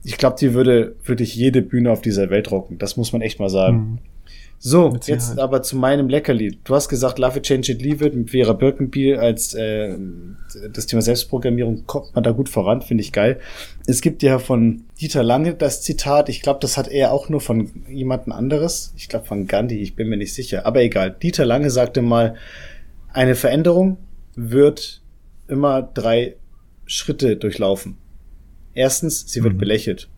Ich 0.04 0.18
glaube, 0.18 0.36
die 0.38 0.54
würde 0.54 0.94
wirklich 1.04 1.34
jede 1.34 1.62
Bühne 1.62 1.90
auf 1.90 2.02
dieser 2.02 2.30
Welt 2.30 2.50
rocken. 2.50 2.78
Das 2.78 2.96
muss 2.96 3.12
man 3.12 3.22
echt 3.22 3.40
mal 3.40 3.48
sagen. 3.48 3.76
Mhm. 3.76 3.98
So, 4.58 4.96
jetzt 5.06 5.38
aber 5.38 5.62
zu 5.62 5.76
meinem 5.76 6.08
Leckerli. 6.08 6.58
Du 6.64 6.74
hast 6.74 6.88
gesagt, 6.88 7.18
Love 7.18 7.38
It, 7.38 7.44
Change 7.44 7.72
It, 7.72 7.82
Leave 7.82 8.06
It 8.06 8.14
mit 8.14 8.30
Vera 8.30 8.54
Birkenbiel 8.54 9.16
als 9.16 9.52
äh, 9.52 9.94
das 10.72 10.86
Thema 10.86 11.02
Selbstprogrammierung 11.02 11.84
kommt 11.86 12.14
man 12.14 12.24
da 12.24 12.30
gut 12.30 12.48
voran, 12.48 12.80
finde 12.80 13.02
ich 13.02 13.12
geil. 13.12 13.40
Es 13.86 14.00
gibt 14.00 14.22
ja 14.22 14.38
von 14.38 14.84
Dieter 15.00 15.22
Lange 15.22 15.54
das 15.54 15.82
Zitat, 15.82 16.30
ich 16.30 16.40
glaube, 16.40 16.60
das 16.60 16.78
hat 16.78 16.88
er 16.88 17.12
auch 17.12 17.28
nur 17.28 17.42
von 17.42 17.70
jemandem 17.88 18.32
anderes. 18.32 18.94
Ich 18.96 19.10
glaube 19.10 19.26
von 19.26 19.46
Gandhi, 19.46 19.82
ich 19.82 19.96
bin 19.96 20.08
mir 20.08 20.16
nicht 20.16 20.32
sicher. 20.32 20.64
Aber 20.64 20.80
egal. 20.80 21.14
Dieter 21.22 21.44
Lange 21.44 21.70
sagte 21.70 22.00
mal, 22.00 22.36
eine 23.12 23.34
Veränderung 23.34 23.98
wird 24.34 25.02
immer 25.46 25.82
drei 25.82 26.36
Schritte 26.86 27.36
durchlaufen. 27.36 27.98
Erstens, 28.72 29.30
sie 29.30 29.42
wird 29.44 29.54
mhm. 29.54 29.58
belächelt. 29.58 30.08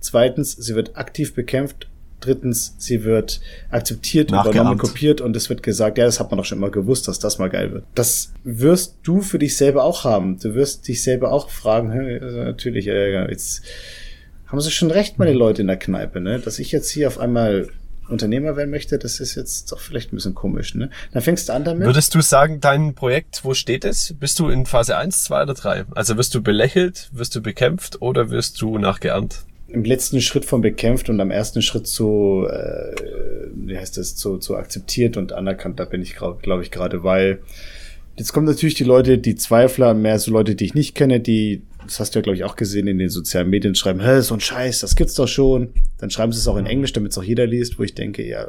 Zweitens, 0.00 0.52
sie 0.52 0.74
wird 0.74 0.96
aktiv 0.96 1.34
bekämpft 1.34 1.88
Drittens, 2.24 2.74
sie 2.78 3.04
wird 3.04 3.40
akzeptiert, 3.70 4.30
übernommen, 4.30 4.78
kopiert 4.78 5.20
und 5.20 5.36
es 5.36 5.50
wird 5.50 5.62
gesagt, 5.62 5.98
ja, 5.98 6.04
das 6.06 6.20
hat 6.20 6.30
man 6.30 6.38
doch 6.38 6.44
schon 6.44 6.58
immer 6.58 6.70
gewusst, 6.70 7.06
dass 7.06 7.18
das 7.18 7.38
mal 7.38 7.50
geil 7.50 7.72
wird. 7.72 7.84
Das 7.94 8.32
wirst 8.44 8.96
du 9.02 9.20
für 9.20 9.38
dich 9.38 9.56
selber 9.56 9.84
auch 9.84 10.04
haben. 10.04 10.38
Du 10.38 10.54
wirst 10.54 10.88
dich 10.88 11.02
selber 11.02 11.32
auch 11.32 11.50
fragen, 11.50 11.90
also 12.22 12.38
natürlich, 12.38 12.86
äh, 12.86 13.28
jetzt 13.30 13.62
haben 14.46 14.60
sie 14.60 14.70
schon 14.70 14.90
recht, 14.90 15.18
meine 15.18 15.32
Leute 15.32 15.62
in 15.62 15.68
der 15.68 15.76
Kneipe, 15.76 16.20
ne? 16.20 16.38
Dass 16.40 16.58
ich 16.58 16.72
jetzt 16.72 16.90
hier 16.90 17.08
auf 17.08 17.18
einmal 17.18 17.68
Unternehmer 18.08 18.56
werden 18.56 18.70
möchte, 18.70 18.98
das 18.98 19.20
ist 19.20 19.34
jetzt 19.34 19.72
doch 19.72 19.80
vielleicht 19.80 20.12
ein 20.12 20.16
bisschen 20.16 20.34
komisch, 20.34 20.74
ne? 20.74 20.90
Dann 21.12 21.22
fängst 21.22 21.48
du 21.48 21.52
an 21.52 21.64
damit. 21.64 21.86
Würdest 21.86 22.14
du 22.14 22.20
sagen, 22.20 22.60
dein 22.60 22.94
Projekt, 22.94 23.44
wo 23.44 23.54
steht 23.54 23.84
es? 23.84 24.14
Bist 24.18 24.38
du 24.38 24.48
in 24.48 24.66
Phase 24.66 24.96
1, 24.96 25.24
2 25.24 25.42
oder 25.42 25.54
3? 25.54 25.84
Also 25.94 26.16
wirst 26.16 26.34
du 26.34 26.42
belächelt, 26.42 27.10
wirst 27.12 27.34
du 27.34 27.42
bekämpft 27.42 28.00
oder 28.02 28.30
wirst 28.30 28.60
du 28.60 28.78
nachgeahmt? 28.78 29.44
Im 29.74 29.84
letzten 29.84 30.20
Schritt 30.20 30.44
von 30.44 30.60
bekämpft 30.60 31.08
und 31.08 31.20
am 31.20 31.30
ersten 31.30 31.62
Schritt 31.62 31.86
zu, 31.86 32.46
äh, 32.48 32.94
wie 33.54 33.76
heißt 33.76 33.96
das, 33.96 34.16
zu, 34.16 34.38
zu 34.38 34.56
akzeptiert 34.56 35.16
und 35.16 35.32
anerkannt, 35.32 35.80
da 35.80 35.84
bin 35.84 36.02
ich, 36.02 36.14
glaube 36.14 36.40
glaub 36.42 36.60
ich, 36.62 36.70
gerade, 36.70 37.02
weil 37.02 37.40
jetzt 38.16 38.32
kommen 38.32 38.46
natürlich 38.46 38.74
die 38.74 38.84
Leute, 38.84 39.18
die 39.18 39.34
Zweifler, 39.34 39.94
mehr 39.94 40.18
so 40.18 40.30
Leute, 40.30 40.54
die 40.54 40.64
ich 40.64 40.74
nicht 40.74 40.94
kenne, 40.94 41.20
die, 41.20 41.62
das 41.84 42.00
hast 42.00 42.14
du 42.14 42.18
ja, 42.18 42.22
glaube 42.22 42.36
ich, 42.36 42.44
auch 42.44 42.56
gesehen 42.56 42.86
in 42.86 42.98
den 42.98 43.10
sozialen 43.10 43.50
Medien, 43.50 43.74
schreiben, 43.74 44.00
hä, 44.00 44.20
so 44.20 44.34
ein 44.34 44.40
Scheiß, 44.40 44.80
das 44.80 44.96
gibt's 44.96 45.14
doch 45.14 45.28
schon. 45.28 45.72
Dann 45.98 46.10
schreiben 46.10 46.32
sie 46.32 46.38
es 46.38 46.48
auch 46.48 46.56
in 46.56 46.66
Englisch, 46.66 46.92
damit 46.92 47.12
es 47.12 47.18
auch 47.18 47.24
jeder 47.24 47.46
liest, 47.46 47.78
wo 47.78 47.82
ich 47.82 47.94
denke, 47.94 48.26
ja, 48.26 48.46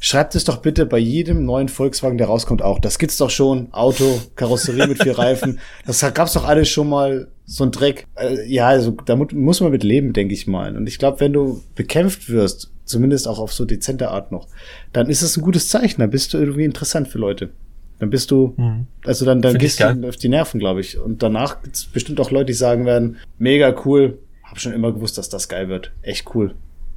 schreibt 0.00 0.34
es 0.34 0.44
doch 0.44 0.58
bitte 0.58 0.86
bei 0.86 0.98
jedem 0.98 1.44
neuen 1.44 1.68
Volkswagen, 1.68 2.18
der 2.18 2.26
rauskommt, 2.26 2.62
auch. 2.62 2.78
Das 2.78 2.98
gibt's 2.98 3.16
doch 3.16 3.30
schon. 3.30 3.72
Auto, 3.72 4.20
Karosserie 4.36 4.86
mit 4.86 5.02
vier 5.02 5.18
Reifen. 5.18 5.60
Das 5.86 6.00
gab's 6.14 6.32
doch 6.32 6.44
alles 6.44 6.68
schon 6.68 6.88
mal. 6.88 7.28
So 7.46 7.64
ein 7.64 7.70
Dreck. 7.70 8.06
Äh, 8.16 8.48
ja, 8.48 8.68
also 8.68 8.92
da 8.92 9.16
muss 9.16 9.60
man 9.60 9.70
mit 9.70 9.84
leben, 9.84 10.12
denke 10.12 10.34
ich 10.34 10.46
mal. 10.46 10.76
Und 10.76 10.86
ich 10.86 10.98
glaube, 10.98 11.20
wenn 11.20 11.32
du 11.32 11.62
bekämpft 11.74 12.30
wirst, 12.30 12.70
zumindest 12.84 13.28
auch 13.28 13.38
auf 13.38 13.52
so 13.52 13.64
dezente 13.64 14.10
Art 14.10 14.32
noch, 14.32 14.48
dann 14.92 15.08
ist 15.08 15.22
es 15.22 15.36
ein 15.36 15.42
gutes 15.42 15.68
Zeichen. 15.68 16.00
Dann 16.00 16.10
bist 16.10 16.32
du 16.32 16.38
irgendwie 16.38 16.64
interessant 16.64 17.08
für 17.08 17.18
Leute. 17.18 17.50
Dann 17.98 18.10
bist 18.10 18.30
du, 18.30 18.54
mhm. 18.56 18.86
also 19.04 19.24
dann, 19.24 19.40
dann 19.40 19.58
gehst 19.58 19.80
du 19.80 20.08
auf 20.08 20.16
die 20.16 20.28
Nerven, 20.28 20.58
glaube 20.58 20.80
ich. 20.80 20.98
Und 20.98 21.22
danach 21.22 21.62
gibt's 21.62 21.84
bestimmt 21.84 22.20
auch 22.20 22.30
Leute, 22.30 22.46
die 22.46 22.52
sagen 22.54 22.86
werden, 22.86 23.18
mega 23.38 23.74
cool, 23.84 24.18
hab 24.42 24.60
schon 24.60 24.72
immer 24.72 24.92
gewusst, 24.92 25.16
dass 25.18 25.28
das 25.28 25.48
geil 25.48 25.68
wird. 25.68 25.92
Echt 26.02 26.34
cool. 26.34 26.54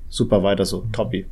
Super 0.10 0.44
weiter 0.44 0.66
so, 0.66 0.82
mhm. 0.82 0.92
toppi. 0.92 1.26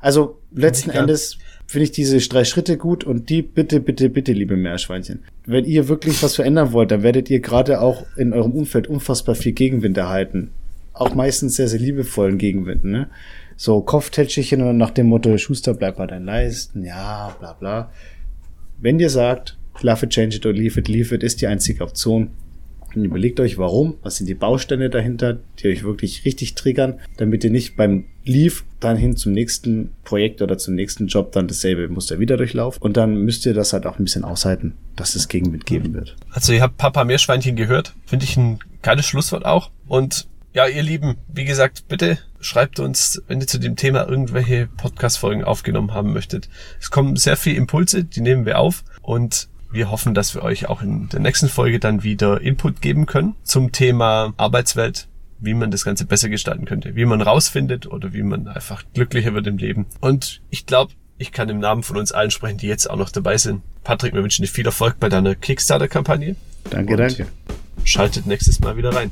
Also 0.00 0.38
letzten 0.52 0.90
Endes 0.90 1.38
finde 1.66 1.84
ich 1.84 1.92
diese 1.92 2.18
drei 2.18 2.44
Schritte 2.44 2.76
gut 2.76 3.04
und 3.04 3.30
die 3.30 3.42
bitte, 3.42 3.80
bitte, 3.80 4.10
bitte, 4.10 4.32
liebe 4.32 4.56
Meerschweinchen. 4.56 5.22
Wenn 5.46 5.64
ihr 5.64 5.88
wirklich 5.88 6.22
was 6.22 6.34
verändern 6.34 6.72
wollt, 6.72 6.90
dann 6.90 7.02
werdet 7.02 7.30
ihr 7.30 7.40
gerade 7.40 7.80
auch 7.80 8.04
in 8.16 8.32
eurem 8.32 8.52
Umfeld 8.52 8.88
unfassbar 8.88 9.36
viel 9.36 9.52
Gegenwind 9.52 9.96
erhalten. 9.96 10.50
Auch 10.92 11.14
meistens 11.14 11.56
sehr, 11.56 11.68
sehr 11.68 11.78
liebevollen 11.78 12.38
Gegenwind, 12.38 12.84
ne? 12.84 13.08
So 13.56 13.82
Kopftätschchen 13.82 14.62
und 14.62 14.78
nach 14.78 14.90
dem 14.90 15.06
Motto, 15.06 15.36
Schuster, 15.38 15.74
bleib 15.74 15.96
bei 15.98 16.06
deinen 16.06 16.24
Leisten, 16.24 16.82
ja, 16.82 17.36
bla, 17.38 17.52
bla. 17.52 17.92
Wenn 18.80 18.98
ihr 18.98 19.10
sagt, 19.10 19.56
love 19.82 20.06
it, 20.06 20.10
change 20.10 20.36
it 20.36 20.46
or 20.46 20.52
leave 20.52 20.80
it, 20.80 20.88
leave 20.88 21.14
it, 21.14 21.22
ist 21.22 21.40
die 21.40 21.46
einzige 21.46 21.84
Option, 21.84 22.30
und 22.96 23.04
überlegt 23.04 23.40
euch, 23.40 23.58
warum, 23.58 23.96
was 24.02 24.16
sind 24.16 24.26
die 24.26 24.34
Bausteine 24.34 24.90
dahinter, 24.90 25.38
die 25.58 25.68
euch 25.68 25.82
wirklich 25.84 26.24
richtig 26.24 26.54
triggern, 26.54 27.00
damit 27.16 27.44
ihr 27.44 27.50
nicht 27.50 27.76
beim 27.76 28.04
Leave 28.24 28.62
dann 28.80 28.96
hin 28.96 29.16
zum 29.16 29.32
nächsten 29.32 29.90
Projekt 30.04 30.42
oder 30.42 30.58
zum 30.58 30.74
nächsten 30.74 31.06
Job 31.06 31.32
dann 31.32 31.48
dasselbe 31.48 31.88
Muster 31.88 32.18
wieder 32.18 32.36
durchlauft. 32.36 32.80
Und 32.82 32.96
dann 32.96 33.16
müsst 33.16 33.46
ihr 33.46 33.54
das 33.54 33.72
halt 33.72 33.86
auch 33.86 33.98
ein 33.98 34.04
bisschen 34.04 34.24
aushalten, 34.24 34.74
dass 34.96 35.14
es 35.14 35.28
Gegenwind 35.28 35.66
geben 35.66 35.94
wird. 35.94 36.16
Also 36.30 36.52
ihr 36.52 36.62
habt 36.62 36.76
Papa 36.76 37.04
Meerschweinchen 37.04 37.56
gehört. 37.56 37.94
Finde 38.04 38.24
ich 38.24 38.36
ein 38.36 38.58
geiles 38.82 39.06
Schlusswort 39.06 39.44
auch. 39.44 39.70
Und 39.86 40.28
ja, 40.52 40.66
ihr 40.66 40.82
Lieben, 40.82 41.16
wie 41.28 41.44
gesagt, 41.44 41.86
bitte 41.86 42.18
schreibt 42.40 42.80
uns, 42.80 43.22
wenn 43.28 43.40
ihr 43.40 43.46
zu 43.46 43.58
dem 43.58 43.76
Thema 43.76 44.08
irgendwelche 44.08 44.68
Podcast-Folgen 44.76 45.44
aufgenommen 45.44 45.94
haben 45.94 46.12
möchtet. 46.12 46.48
Es 46.80 46.90
kommen 46.90 47.16
sehr 47.16 47.36
viele 47.36 47.56
Impulse, 47.56 48.04
die 48.04 48.20
nehmen 48.20 48.46
wir 48.46 48.58
auf. 48.58 48.82
Und 49.02 49.48
wir 49.72 49.90
hoffen, 49.90 50.14
dass 50.14 50.34
wir 50.34 50.42
euch 50.42 50.68
auch 50.68 50.82
in 50.82 51.08
der 51.08 51.20
nächsten 51.20 51.48
Folge 51.48 51.78
dann 51.78 52.02
wieder 52.02 52.40
Input 52.40 52.80
geben 52.80 53.06
können 53.06 53.34
zum 53.42 53.72
Thema 53.72 54.34
Arbeitswelt, 54.36 55.08
wie 55.38 55.54
man 55.54 55.70
das 55.70 55.84
Ganze 55.84 56.04
besser 56.04 56.28
gestalten 56.28 56.64
könnte, 56.64 56.96
wie 56.96 57.04
man 57.04 57.20
rausfindet 57.20 57.86
oder 57.86 58.12
wie 58.12 58.22
man 58.22 58.48
einfach 58.48 58.84
glücklicher 58.94 59.34
wird 59.34 59.46
im 59.46 59.58
Leben. 59.58 59.86
Und 60.00 60.42
ich 60.50 60.66
glaube, 60.66 60.92
ich 61.18 61.32
kann 61.32 61.48
im 61.48 61.58
Namen 61.58 61.82
von 61.82 61.96
uns 61.96 62.12
allen 62.12 62.30
sprechen, 62.30 62.58
die 62.58 62.66
jetzt 62.66 62.88
auch 62.88 62.96
noch 62.96 63.10
dabei 63.10 63.36
sind. 63.36 63.62
Patrick, 63.84 64.14
wir 64.14 64.22
wünschen 64.22 64.42
dir 64.42 64.48
viel 64.48 64.66
Erfolg 64.66 64.98
bei 64.98 65.08
deiner 65.08 65.34
Kickstarter-Kampagne. 65.34 66.36
Danke, 66.70 66.96
danke. 66.96 67.26
Schaltet 67.84 68.26
nächstes 68.26 68.60
Mal 68.60 68.76
wieder 68.76 68.94
rein. 68.94 69.10